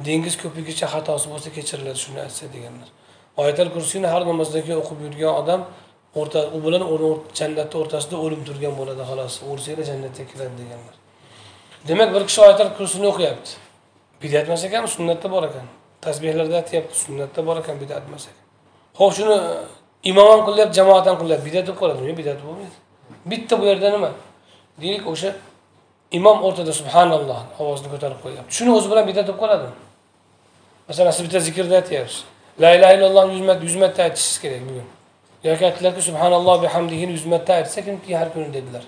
Dengiz 0.07 0.35
ko'pigicha 0.41 0.87
xatosi 0.93 1.25
bo'lsa 1.31 1.49
kechiriladi 1.57 1.99
shuni 2.05 2.19
aytsa 2.25 2.45
deganlar. 2.55 2.89
Oyatal 3.41 3.69
kursiyni 3.75 4.07
har 4.13 4.23
namozdagi 4.31 4.73
o'qib 4.81 4.99
yurgan 5.05 5.33
odam 5.41 5.61
o'rta 6.19 6.39
u 6.55 6.57
bilan 6.65 6.83
jannatni 7.39 7.75
o'rtasida 7.81 8.15
o'lim 8.25 8.41
turgan 8.47 8.73
bo'ladi 8.79 9.03
xolos. 9.09 9.33
O'lsanglar 9.49 9.85
jannatga 9.91 10.23
kiradi 10.31 10.55
deganlar. 10.61 10.95
Demak 11.87 12.09
bir 12.15 12.23
kishi 12.27 12.41
oyatal 12.41 12.69
kursini 12.77 13.07
o'qiyapti. 13.11 13.51
Bidat 14.21 14.45
emas 14.47 14.63
ekan 14.67 14.85
sunnatda 14.95 15.27
bor 15.31 15.43
ekan. 15.49 15.65
Tasbehlarda 16.05 16.55
aytyapti 16.61 16.95
sunnatda 17.05 17.45
bor 17.47 17.57
ekan 17.61 17.75
bidat 17.83 18.03
emas 18.09 18.23
ekan. 18.29 18.45
Ho'p 18.99 19.13
shuni 19.17 19.35
e, 19.35 19.51
imom 20.11 20.27
ham 20.31 20.41
qilyapti 20.47 20.75
jamoat 20.79 21.05
ham 21.09 21.17
qilyapti. 21.21 21.45
Bidat 21.49 21.63
bo'lib 21.67 21.79
qoladimi 21.81 22.07
yo'q 22.09 22.17
bidat 22.21 22.39
bo'lmaydi. 22.45 22.77
Bitta 23.31 23.53
bu 23.61 23.65
yerda 23.69 23.89
nima? 23.95 24.11
Deylik 24.81 25.05
o'sha 25.13 25.29
imom 26.17 26.37
o'rtada 26.47 26.73
subhanalloh 26.79 27.39
ovozini 27.61 27.89
ko'tarib 27.93 28.19
qo'yyapti 28.25 28.51
shuni 28.57 28.71
o'zi 28.77 28.87
bilan 28.91 29.05
bidat 29.09 29.25
bo'lib 29.27 29.41
qoladimi? 29.43 29.75
Masalan 30.89 31.11
siz 31.15 31.23
bitta 31.25 31.39
zikrda 31.47 31.75
aytyapsiz. 31.81 32.19
La 32.59 32.75
ilahe 32.75 32.95
illallohni 32.97 33.33
yuz 33.37 33.45
marta 33.49 33.63
yuz 33.63 33.75
marta 33.75 34.03
aytishingiz 34.03 34.39
kerak 34.43 34.61
bugun. 34.69 34.87
Yoki 35.43 35.65
aytdilarki 35.65 36.01
subhanalloh 36.09 36.55
bihamdihini 36.63 37.11
yuz 37.17 37.25
marta 37.25 37.53
aytsa 37.59 37.79
kimki 37.85 38.17
har 38.19 38.33
kuni 38.33 38.53
dedilar. 38.53 38.83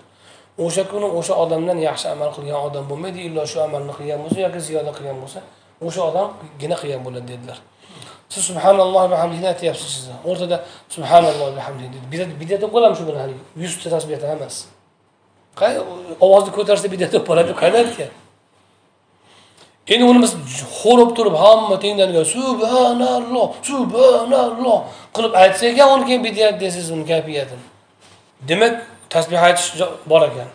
O'sha 0.65 0.83
kuni 0.91 1.07
o'sha 1.19 1.33
odamdan 1.43 1.77
yaxshi 1.87 2.07
amal 2.13 2.29
qilgan 2.35 2.59
odam 2.67 2.83
bo'lmaydi 2.89 3.19
illo 3.27 3.43
shu 3.51 3.57
amalni 3.67 3.93
qilgan 3.97 4.19
bo'lsa 4.23 4.39
yoki 4.45 4.59
ziyoda 4.67 4.91
qilgan 4.97 5.17
bo'lsa 5.21 5.39
o'sha 5.87 6.01
odamgina 6.09 6.75
qilgan 6.81 7.01
bo'ladi 7.05 7.27
dedilar. 7.33 7.57
Siz 8.33 8.43
subhanalloh 8.49 9.03
bihamdihini 9.13 9.47
aytyapsiz 9.53 9.89
siz. 9.95 10.05
O'rtada 10.29 10.57
subhanalloh 10.95 11.49
bihamdihi 11.57 11.89
bidat 12.11 12.29
bidat 12.41 12.59
deb 12.63 12.71
qoladimi 12.75 12.97
shu 12.99 13.05
bilan 13.09 13.29
yuzta 13.63 13.87
tasbehda 13.95 14.27
hammasi 14.31 14.63
ovozni 16.25 16.51
ko'tarsa 16.57 16.87
bidat 16.91 17.11
deb 17.15 17.23
qoladi 17.29 17.51
qayerdan 17.61 17.85
aytgan? 17.85 18.11
Endi 19.87 20.03
uni 20.11 20.21
biz 20.21 20.33
xo'rib 20.79 21.11
turib 21.17 21.35
hamma 21.43 21.75
tengdan 21.83 22.09
subhanalloh 22.35 23.47
subhanalloh 23.71 24.79
qilib 25.15 25.33
aytsa 25.43 25.63
ekan 25.71 25.87
uni 25.95 26.05
keyin 26.09 26.23
bidyat 26.27 26.55
deysiz 26.61 26.91
uni 26.95 27.05
kayfiyatini 27.11 27.65
demak 28.49 28.73
tasbeh 29.09 29.43
aytish 29.43 29.67
bor 30.05 30.21
ekan. 30.29 30.49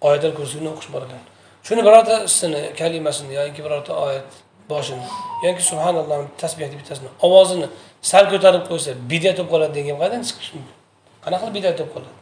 Oyatul 0.00 0.34
kursini 0.38 0.68
o'qish 0.72 0.92
bor 0.94 1.02
ekan. 1.06 1.22
Shuni 1.66 1.82
birortasini 1.86 2.62
kalimasini 2.78 3.34
yoki 3.34 3.60
birorta 3.64 3.92
oyat 4.06 4.28
boshini 4.70 5.06
yoki 5.46 5.62
subhanalloh 5.70 6.18
tasbehni 6.42 6.76
bittasini 6.80 7.10
ovozini 7.26 7.66
sal 8.10 8.24
ko'tarib 8.32 8.64
qo'ysa 8.70 8.90
bidyat 9.10 9.36
bo'lib 9.38 9.50
qoladi 9.52 9.72
degan 9.78 9.96
qayerdan 10.00 10.22
chiqishi 10.28 10.52
mumkin? 10.56 10.76
Qanaqa 11.24 11.44
qilib 11.44 11.54
bidat 11.58 11.74
bo'lib 11.78 11.92
qoladi? 11.94 12.14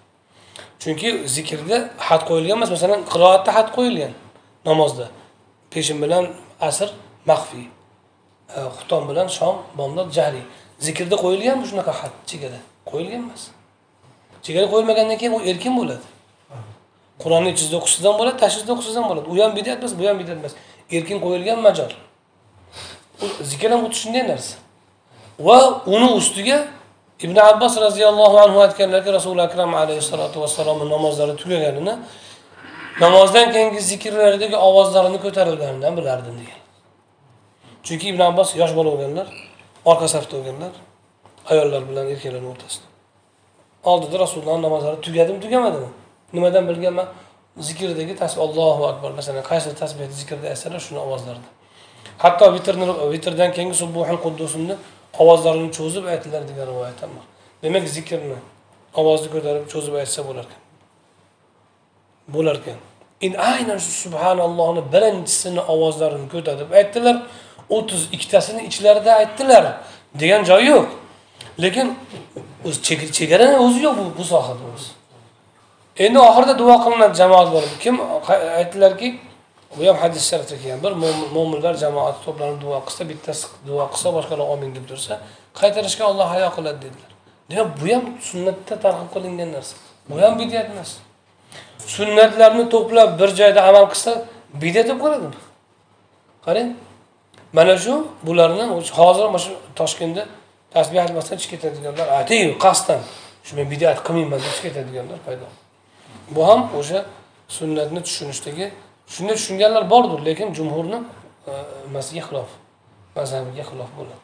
Chunki 0.82 1.08
zikrda 1.36 1.78
had 2.08 2.22
qo'yilgan 2.28 2.56
emas 2.58 2.70
masalan 2.76 3.00
qiroatda 3.12 3.50
had 3.58 3.68
qo'yilgan 3.76 4.12
namozda. 4.68 5.06
Peshin 5.72 6.02
bilan 6.02 6.24
asr 6.60 6.88
maxfiy. 7.30 7.66
Xuton 8.78 9.02
bilan 9.10 9.28
shom 9.38 9.56
bomdod 9.78 10.08
jahriy 10.16 10.44
zikrda 10.86 11.16
qo'yilganmi 11.24 11.64
shunaqa 11.70 11.92
xat 12.00 12.14
chegara. 12.30 12.60
Qo'yilgan 12.90 13.20
emas. 13.26 13.42
Chegara 14.44 14.66
qo'yilmagandan 14.72 15.16
keyin 15.20 15.34
u 15.38 15.40
erkin 15.50 15.72
bo'ladi. 15.80 16.06
Qur'onni 17.22 17.50
ichida 17.54 17.76
o'qishsiz 17.80 18.04
ham 18.08 18.16
bo'ladi 18.20 18.36
tashizda 18.44 18.70
o'qishsiz 18.74 18.96
ham 18.98 19.06
bo'ladi. 19.10 19.26
U 19.32 19.34
ham 19.42 19.52
bidat 19.58 19.78
emas 19.80 19.92
bu 19.98 20.04
ham 20.08 20.18
bidat 20.22 20.36
emas. 20.42 20.54
Erkin 20.96 21.18
qo'yilgan 21.24 21.58
majol 21.66 21.92
zikr 23.50 23.70
ham 23.72 23.80
xuddi 23.84 23.96
shunday 24.02 24.24
narsa. 24.30 24.54
Va 25.46 25.58
uni 25.94 26.08
ustiga 26.20 26.58
ibn 27.24 27.36
abbos 27.50 27.74
roziyallohu 27.86 28.36
anhu 28.44 28.58
aytganlarki 28.66 29.10
rasuli 29.18 29.42
akram 29.48 29.74
alayhissalotu 29.74 30.36
vassalomni 30.40 30.86
namozlari 30.94 31.34
tugaganini 31.42 31.94
namozdan 32.98 33.52
keyingi 33.52 33.80
zikrlardagi 33.80 34.56
ovozlarini 34.56 35.18
ko'tarilganidan 35.24 35.96
bilardim 35.96 36.34
degan. 36.40 36.60
Chunki 37.82 38.08
ibn 38.12 38.20
abbos 38.20 38.56
yosh 38.60 38.74
bola 38.78 38.90
bo'lganlar 38.92 39.28
orqa 39.90 40.08
safda 40.14 40.34
bo'lganlar 40.36 40.72
ayollar 41.52 41.82
bilan 41.88 42.06
erkaklarni 42.12 42.48
o'rtasida. 42.52 42.86
Oldida 43.90 44.16
rasulullohni 44.24 44.62
namozlari 44.62 45.00
tugadimi 45.06 45.40
tugamadimi? 45.44 45.90
Nimadan 46.32 46.64
bilganman 46.70 47.08
zikrdagi 47.68 48.14
tasbih 48.22 48.42
allohu 48.46 48.82
akbar. 48.92 49.10
Masalan 49.18 49.44
qaysi 49.50 49.74
tasbehni 49.82 50.14
zikrda 50.20 50.46
aytsalar 50.52 50.80
shuni 50.86 51.00
ovozlarida. 51.06 51.50
Hatto 52.22 52.44
vitrni 52.54 52.86
vitrdan 53.12 53.50
keyingi 53.56 53.76
subbuhin 53.82 54.18
quddusini 54.24 54.74
ovozlarini 55.22 55.70
cho'zib 55.78 56.04
aytdilar 56.12 56.42
degan 56.50 56.66
rivoyat 56.70 56.98
ham 57.02 57.10
bor. 57.16 57.24
Demak 57.62 57.84
zikrni 57.96 58.38
ovozni 59.00 59.28
ko'tarib 59.34 59.64
cho'zib 59.72 59.94
aytsa 60.02 60.20
bo'larkan. 60.28 60.60
Bo'larkan. 62.34 62.34
Bo'lar 62.34 62.56
ekan 62.60 62.78
endi 63.20 63.38
aynan 63.38 63.78
shu 63.84 63.92
subhanallohni 64.04 64.82
birinchisini 64.92 65.62
ovozlarini 65.74 66.28
ko'tarib 66.34 66.70
aytdilar 66.80 67.16
o'ttiz 67.76 68.02
ikkitasini 68.14 68.60
ichlarida 68.70 69.10
aytdilar 69.20 69.64
degan 70.20 70.42
joyi 70.50 70.66
yo'q. 70.74 70.88
Lekin 71.62 71.86
o'zi 72.66 72.78
chegarani 73.18 73.58
o'zi 73.66 73.80
yo'q 73.86 73.96
bu, 73.98 74.04
bu 74.18 74.24
sohada 74.32 74.64
o'zi. 74.74 74.90
Endi 76.04 76.18
oxirida 76.28 76.54
duo 76.62 76.76
qilinadi 76.84 77.14
jamoat 77.22 77.48
bo'lib 77.54 77.74
kim 77.84 77.94
aytdilarki 78.60 79.08
bu 79.76 79.80
ham 79.88 79.96
hadis 80.04 80.22
sharifda 80.30 80.56
kelgan. 80.62 80.80
Bir 80.84 80.92
mo'minlar 81.36 81.74
jamoati 81.84 82.18
to'planib 82.26 82.58
duo 82.64 82.78
qilsa 82.86 83.02
bittasi 83.10 83.44
duo 83.68 83.84
qilsa 83.92 84.08
boshqalar 84.16 84.46
omin 84.54 84.70
deb 84.76 84.84
tursa 84.90 85.14
qaytarishga 85.60 86.04
olloh 86.10 86.28
hayo 86.34 86.48
qiladi 86.56 86.78
dedilar. 86.86 87.10
Demak 87.50 87.70
bu 87.80 87.86
ham 87.94 88.04
sunnatda 88.28 88.74
targ'ib 88.84 89.08
qilingan 89.14 89.50
narsa. 89.56 89.74
Bu 90.08 90.14
ham 90.22 90.32
bidat 90.40 90.68
emas 90.74 90.90
sunnatlarni 91.86 92.68
to'plab 92.68 93.20
bir 93.20 93.28
joyda 93.40 93.60
amal 93.70 93.86
qilsa 93.92 94.24
bidat 94.62 94.88
bo'lib 94.88 95.00
qoladimi 95.04 95.38
qarang 96.46 96.70
mana 97.52 97.76
shu 97.84 97.94
bularni 98.26 98.64
hozir 99.00 99.24
mana 99.24 99.38
shu 99.38 99.52
toshkentda 99.80 100.22
tasbeh 100.74 101.00
aytmasdan 101.04 101.36
chiqib 101.42 101.60
ketadiganlar 101.62 102.08
aytayu 102.18 102.58
qasddan 102.64 103.00
shu 103.46 103.56
men 103.56 103.66
bidat 103.70 103.98
qilmayman 104.06 104.38
deb 104.44 104.52
chiqib 104.56 104.62
ketadiganlar 104.68 105.18
paydo. 105.26 105.46
Bu 106.34 106.40
ham 106.48 106.60
o'sha 106.78 107.04
sunnatni 107.48 108.00
tushunishdagi 108.06 108.66
shunday 109.14 109.34
tushunganlar 109.40 109.90
bordir 109.92 110.20
lekin 110.28 110.48
jumhurni 110.58 110.98
e, 111.50 111.52
nimasiga 111.86 112.22
xilof 112.28 112.50
mazhabiga 113.16 113.64
xilof 113.70 113.90
bo'ladi. 113.98 114.22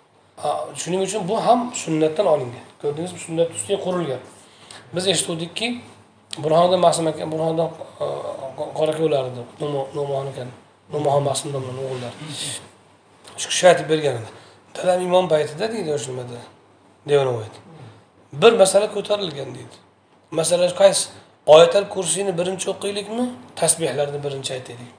Shuning 0.83 1.01
uchun 1.07 1.29
bu 1.31 1.37
ham 1.47 1.61
sunnatdan 1.85 2.27
olingan. 2.35 2.66
Ko'rdingizmi 2.83 3.19
sunnat 3.27 3.49
ustiga 3.57 3.79
qurilgan. 3.85 4.23
Biz 4.95 5.05
eshituvdikki 5.12 5.69
burhoniddin 6.44 6.81
masum 6.87 7.07
aka 7.11 7.25
burhoniddin 7.33 7.68
qora 8.79 8.92
akalar 8.94 9.25
edi 9.31 9.40
no'mon 9.96 10.27
ekan. 10.33 10.49
No'mon 10.92 11.22
masim 11.29 11.49
o'g'illari 11.59 12.16
shu 13.40 13.46
kishi 13.51 13.64
aytib 13.70 13.87
bergan 13.92 14.14
edi. 14.20 14.31
Dadam 14.75 15.01
imom 15.09 15.27
paytida 15.33 15.64
deydi 15.72 15.90
o'sha 15.96 16.11
nimada? 16.12 16.40
devanovoyda 17.09 17.59
bir 18.33 18.53
masala 18.53 18.92
ko'tarilgan 18.94 19.55
deydi. 19.55 19.77
Masala 20.31 20.67
qaysi? 20.83 21.08
Oyatal 21.46 21.88
kursiyni 21.88 22.38
birinchi 22.38 22.71
o'qiylikmi? 22.71 23.25
Tasbehlarni 23.56 24.25
birinchi 24.25 24.50
aytaylik. 24.54 24.90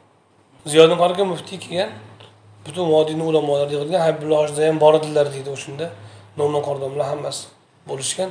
Ziyodin 0.65 0.97
qori 1.01 1.23
muftiy 1.23 1.59
kelgan 1.59 1.89
butun 2.65 2.85
vodiyni 2.91 3.23
ulamolari 3.23 3.73
yig'ilgan 3.75 4.01
habibulla 4.07 4.37
hojida 4.41 4.67
ham 4.67 4.79
bor 4.79 4.93
edilar 4.99 5.27
deydi 5.35 5.49
o'shanda 5.55 5.85
no'mon 6.39 6.61
qordon 6.67 6.89
bilan 6.95 7.07
hammasi 7.13 7.43
bo'lishgan. 7.89 8.29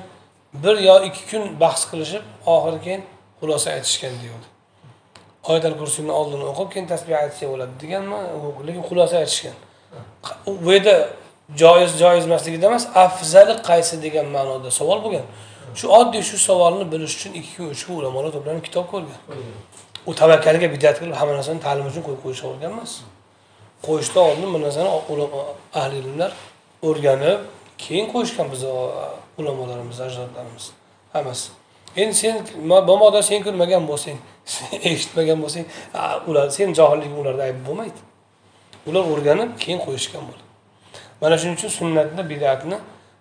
Bir 0.62 0.76
yo 0.88 0.94
ikki 1.08 1.22
kun 1.30 1.42
bahs 1.60 1.82
qilishib 1.90 2.24
oxiri 2.54 2.78
keyin 2.84 3.02
xulosa 3.40 3.68
aytishgan 3.76 4.14
deydi 4.22 4.46
oyatal 5.50 5.74
kursiyni 5.78 6.12
oldini 6.12 6.44
o'qib 6.52 6.68
keyin 6.72 6.86
tasbeh 6.92 7.18
aytsa 7.22 7.48
bo'ladi 7.52 7.74
deganmi? 7.82 8.18
Lekin 8.66 8.82
xulosa 8.90 9.16
aytishgan. 9.22 9.56
Bu 10.64 10.72
yerda 10.72 10.94
joiz 11.62 11.98
joiz 12.02 12.24
emasligida 12.28 12.66
emas 12.66 12.84
afzali 13.04 13.54
qaysi 13.68 14.02
degan 14.04 14.26
ma'noda 14.36 14.70
savol 14.78 14.98
bo'lgan. 15.04 15.26
Shu 15.78 15.86
oddiy 15.98 16.22
shu 16.30 16.38
savolni 16.48 16.84
bilish 16.92 17.14
uchun 17.18 17.32
ikki 17.40 17.52
kun 17.56 17.66
uch 17.74 17.82
kun 17.86 17.94
ulamolar 18.00 18.30
to'planib 18.36 18.64
kitob 18.68 18.86
ko'rgan. 18.92 19.18
U 20.08 20.14
tavakkalga 20.20 20.66
bidat 20.74 20.96
qilib 21.00 21.16
hamma 21.20 21.34
narsani 21.38 21.60
ta'lim 21.66 21.86
uchun 21.90 22.02
qo'yib 22.06 22.20
qo'yish 22.24 22.42
olgan 22.48 22.70
emas. 22.76 22.92
Qo'yishdan 23.86 24.22
oldin 24.30 24.48
bu 24.54 24.58
narsani 24.66 24.88
ahli 25.80 25.96
ilmlar 26.02 26.30
o'rganib 26.88 27.40
keyin 27.84 28.06
qo'yishgan 28.14 28.46
biz 28.52 28.62
ulamolarimiz 29.38 30.00
ajdodlarimiz 30.00 30.70
hammasi. 31.12 31.50
Endi 31.96 32.14
sen 32.14 32.42
mabodo 32.64 33.22
sen 33.22 33.42
ko'rmagan 33.42 33.88
bo'lsang 33.88 34.18
eshitmagan 34.90 35.38
bo'lsang 35.42 35.64
ular 36.26 36.50
sen 36.50 36.74
johilliging 36.78 37.18
ularda 37.22 37.42
ayb 37.48 37.60
bo'lmaydi. 37.68 38.00
Ular 38.86 39.04
o'rganib 39.12 39.50
keyin 39.62 39.80
qo'yishgan 39.86 40.22
bo'ladi. 40.28 40.44
Mana 41.20 41.38
shuning 41.38 41.56
uchun 41.58 41.72
sunnatni 41.78 42.22
bidatni 42.32 42.78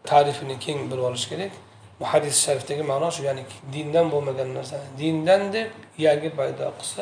ta'rifini 0.10 0.60
keng 0.66 0.80
bilib 0.92 1.04
olish 1.10 1.28
kerak. 1.32 1.52
Bu 2.00 2.06
hadis 2.06 2.36
sharifdagi 2.46 2.84
ma'no 2.84 3.12
shu 3.16 3.24
ya'ni 3.24 3.44
dindan 3.74 4.12
bo'lmagan 4.12 4.50
narsa 4.58 4.76
dindan 5.00 5.54
deb 5.54 5.70
yangi 5.98 6.30
paydo 6.38 6.72
qilsa 6.80 7.02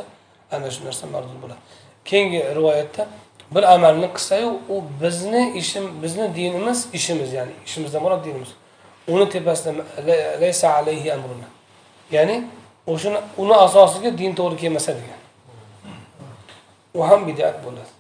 ana 0.52 0.72
shu 0.72 0.86
narsa 0.88 1.08
mardud 1.14 1.38
bo'ladi. 1.44 1.62
Keyingi 2.06 2.42
rivoyatda 2.58 3.08
bir 3.56 3.64
amalni 3.74 4.08
qilsayu 4.16 4.50
u 4.74 4.76
bizni 5.02 5.44
ishim 5.62 5.86
bizni 6.04 6.36
dinimiz 6.36 6.88
ishimiz 6.94 7.34
ya'ni 7.34 7.54
ishimizdan 7.66 8.02
murod 8.04 8.26
dinimiz. 8.26 8.52
Uni 9.08 9.26
tepasida 9.30 9.72
la- 10.08 10.36
laysa 10.42 10.68
alayhi 10.80 11.12
amruna 11.12 11.48
ya'ni 12.12 12.36
o'shani 12.88 13.18
uni 13.38 13.54
asosiga 13.66 14.10
din 14.18 14.32
to'g'ri 14.36 14.56
kelmasa 14.62 14.92
degan 15.00 15.22
u 16.96 17.00
ham 17.10 17.22
bidat 17.28 17.56
bo'ladi 17.66 17.92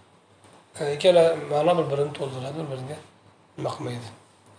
ikkala 0.95 1.23
ma'no 1.51 1.71
bir 1.77 1.85
birini 1.91 2.13
to'ldiradi 2.17 2.57
bir 2.59 2.67
biriga 2.71 2.97
nima 3.57 3.69
qilmaydi 3.75 4.09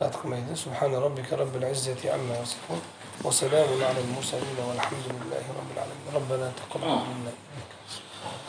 rad 0.00 0.14
qilmaydi 0.20 0.52
subhana 0.64 0.96
robbika 1.04 1.32
robbil 1.40 1.62
izzati 1.74 2.06
amma 2.16 2.34
yasifun 2.40 2.80
va 3.24 3.30
salamun 3.40 3.80
alal 3.90 4.08
mursalin 4.16 4.56
valhamdulillahi 4.70 5.48
robbil 5.58 5.78
alamin 5.84 6.08
robbana 6.16 6.48
taqabbal 6.60 7.00
minna 7.10 7.32